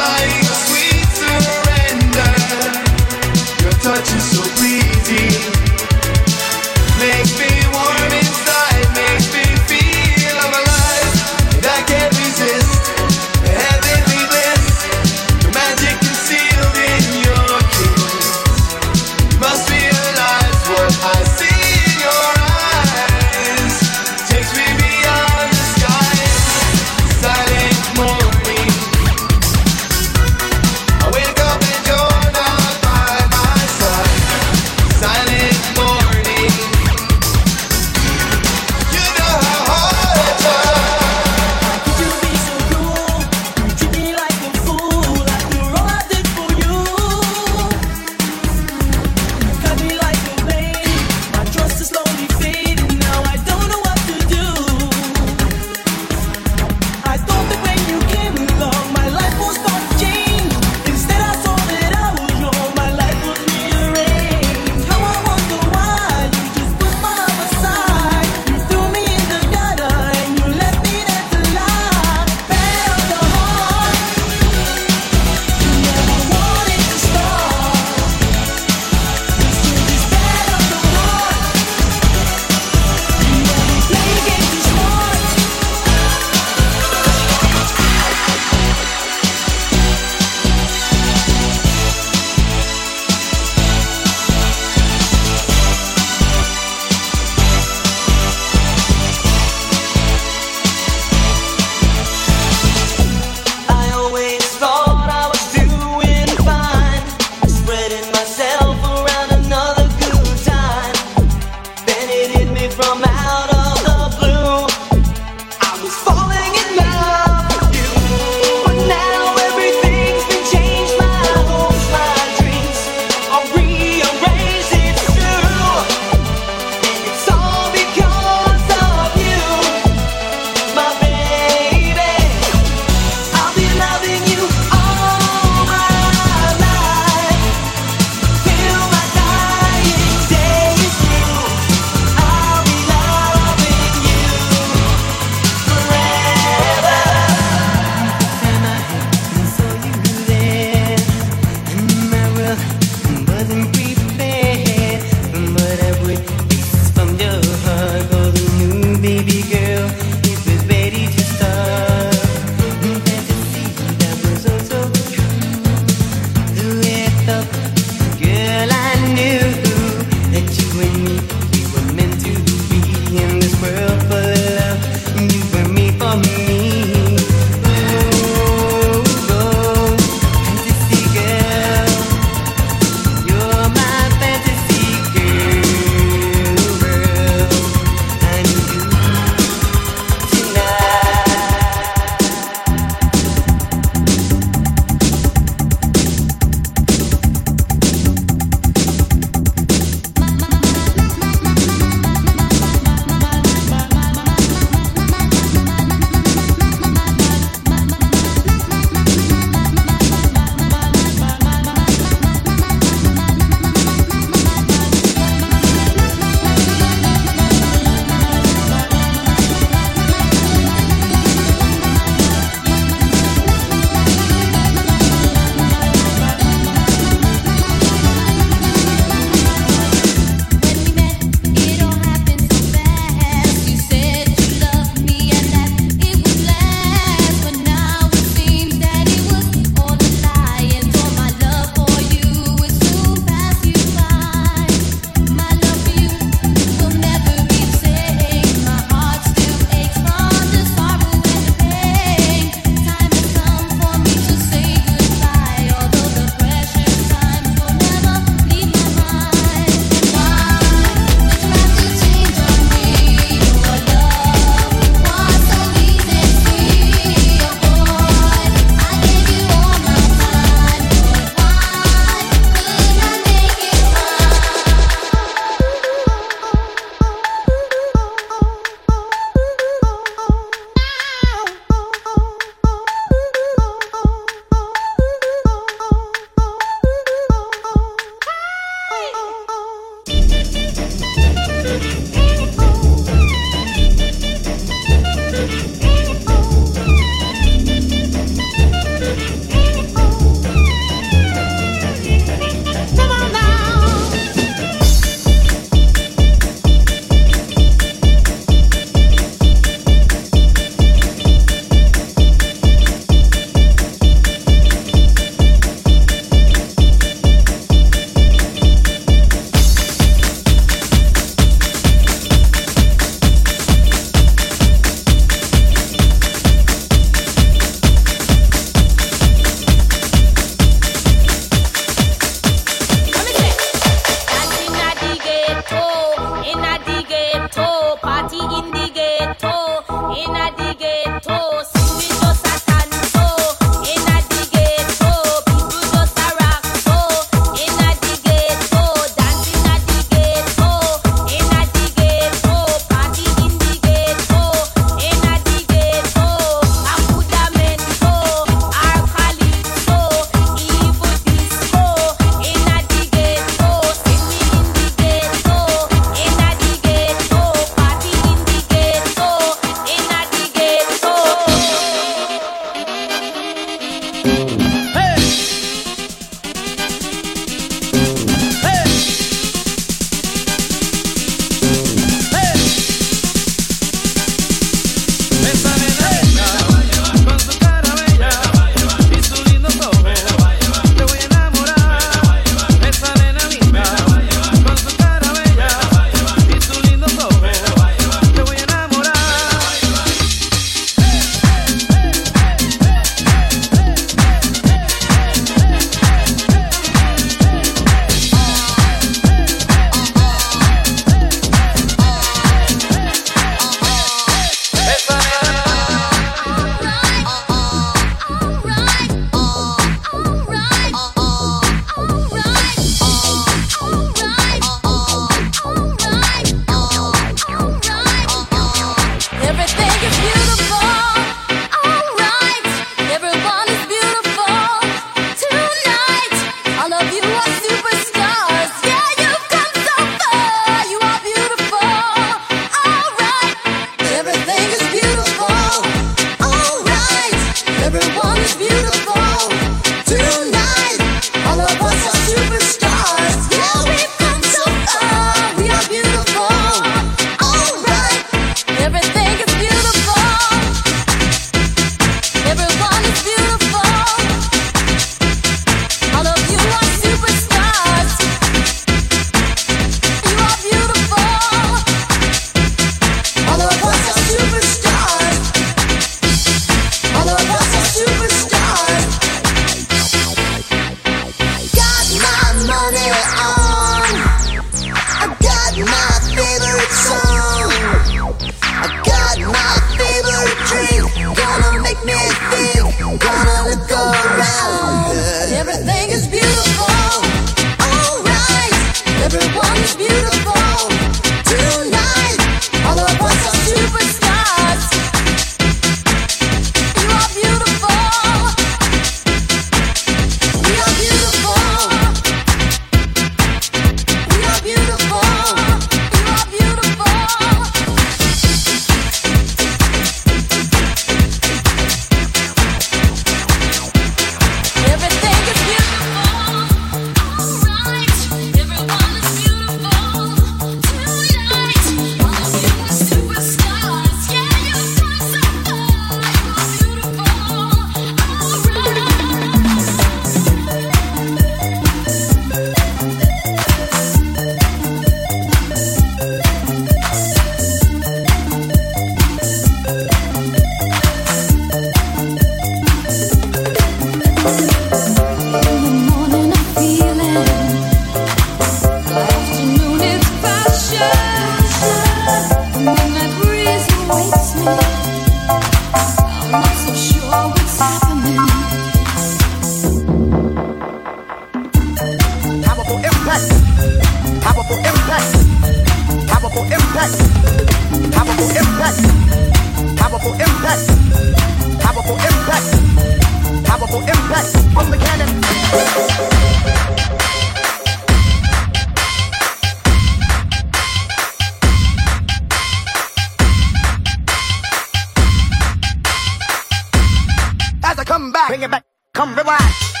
Bring 598.51 598.63
it 598.63 598.69
back, 598.69 598.83
come 599.13 599.33
rewind. 599.33 600.00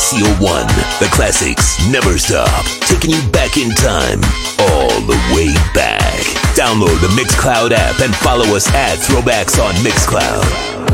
CO1. 0.00 0.66
The 0.98 1.10
classics 1.12 1.76
never 1.90 2.16
stop, 2.16 2.64
taking 2.88 3.10
you 3.10 3.22
back 3.30 3.58
in 3.58 3.70
time, 3.72 4.20
all 4.58 4.88
the 5.04 5.18
way 5.34 5.52
back. 5.74 6.20
Download 6.56 6.98
the 7.00 7.12
Mixcloud 7.20 7.72
app 7.72 8.00
and 8.00 8.14
follow 8.16 8.56
us 8.56 8.66
at 8.74 8.96
Throwbacks 8.98 9.62
on 9.62 9.74
Mixcloud. 9.84 10.89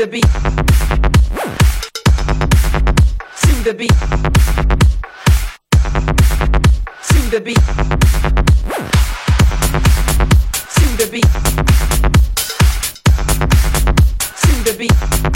the 0.00 0.06
beat. 0.06 0.22
To 3.36 3.52
the 3.64 3.74
beat. 3.74 3.90
To 7.08 7.18
the 7.30 7.40
beat. 7.44 7.60
To 10.74 10.86
the 10.96 11.06
beat. 11.10 11.30
To 14.40 14.52
the 14.64 14.72
beat. 14.78 15.29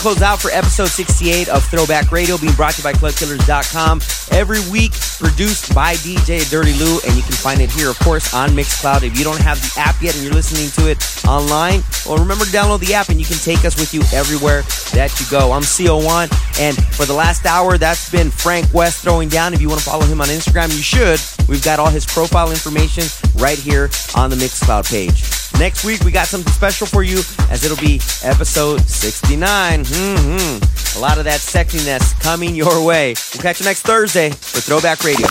To 0.00 0.02
close 0.02 0.22
out 0.22 0.40
for 0.40 0.50
episode 0.50 0.88
68 0.88 1.48
of 1.48 1.64
Throwback 1.64 2.10
Radio, 2.10 2.38
being 2.38 2.54
brought 2.54 2.74
to 2.74 2.80
you 2.80 2.84
by 2.84 2.92
ClubKillers.com. 2.92 4.00
Every 4.30 4.60
week, 4.70 4.92
produced 5.18 5.74
by 5.74 5.94
DJ 5.94 6.48
Dirty 6.50 6.72
Lou, 6.74 7.00
and 7.06 7.14
you 7.16 7.22
can 7.22 7.32
find 7.32 7.60
it 7.60 7.70
here, 7.70 7.90
of 7.90 7.98
course, 7.98 8.32
on 8.32 8.50
Mixcloud. 8.50 9.02
If 9.02 9.18
you 9.18 9.24
don't 9.24 9.40
have 9.40 9.60
the 9.60 9.80
app 9.80 10.00
yet 10.00 10.14
and 10.14 10.24
you're 10.24 10.32
listening 10.32 10.70
to 10.78 10.90
it 10.90 10.98
online, 11.26 11.82
well, 12.06 12.16
remember 12.16 12.44
to 12.44 12.50
download 12.50 12.80
the 12.80 12.94
app 12.94 13.08
and 13.08 13.18
you 13.18 13.26
can 13.26 13.36
take 13.38 13.64
us 13.64 13.76
with 13.76 13.92
you 13.92 14.00
everywhere 14.16 14.62
that 14.92 15.12
you 15.20 15.26
go. 15.30 15.52
I'm 15.52 15.62
CO1, 15.62 16.30
and 16.60 16.76
for 16.94 17.04
the 17.04 17.14
last 17.14 17.44
hour, 17.44 17.76
that's 17.76 18.10
been 18.10 18.30
Frank 18.30 18.72
West 18.72 19.02
throwing 19.02 19.28
down. 19.28 19.54
If 19.54 19.60
you 19.60 19.68
want 19.68 19.80
to 19.80 19.86
follow 19.86 20.04
him 20.04 20.20
on 20.20 20.28
Instagram, 20.28 20.68
you 20.68 20.82
should. 20.82 21.20
We've 21.48 21.64
got 21.64 21.78
all 21.78 21.90
his 21.90 22.06
profile 22.06 22.50
information 22.50 23.04
right 23.36 23.58
here 23.58 23.90
on 24.14 24.30
the 24.30 24.36
Mixcloud 24.36 24.90
page. 24.90 25.29
Next 25.60 25.84
week, 25.84 26.00
we 26.04 26.10
got 26.10 26.26
something 26.26 26.50
special 26.54 26.86
for 26.86 27.02
you 27.02 27.18
as 27.50 27.64
it'll 27.64 27.76
be 27.76 28.00
episode 28.24 28.80
69. 28.80 29.84
hmm 29.86 30.96
A 30.96 31.00
lot 31.00 31.18
of 31.18 31.24
that 31.24 31.40
sexiness 31.40 32.18
coming 32.18 32.54
your 32.54 32.82
way. 32.82 33.14
We'll 33.34 33.42
catch 33.42 33.60
you 33.60 33.66
next 33.66 33.82
Thursday 33.82 34.30
for 34.30 34.60
Throwback 34.62 35.04
Radio. 35.04 35.26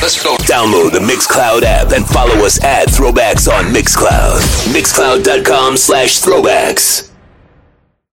Let's 0.00 0.22
go. 0.22 0.36
Download 0.36 0.92
the 0.92 1.00
Mixcloud 1.00 1.62
app 1.62 1.90
and 1.90 2.06
follow 2.06 2.44
us 2.44 2.62
at 2.62 2.88
Throwbacks 2.88 3.52
on 3.52 3.74
Mixcloud. 3.74 4.38
Mixcloud.com 4.72 5.76
slash 5.76 6.20
throwbacks. 6.20 7.11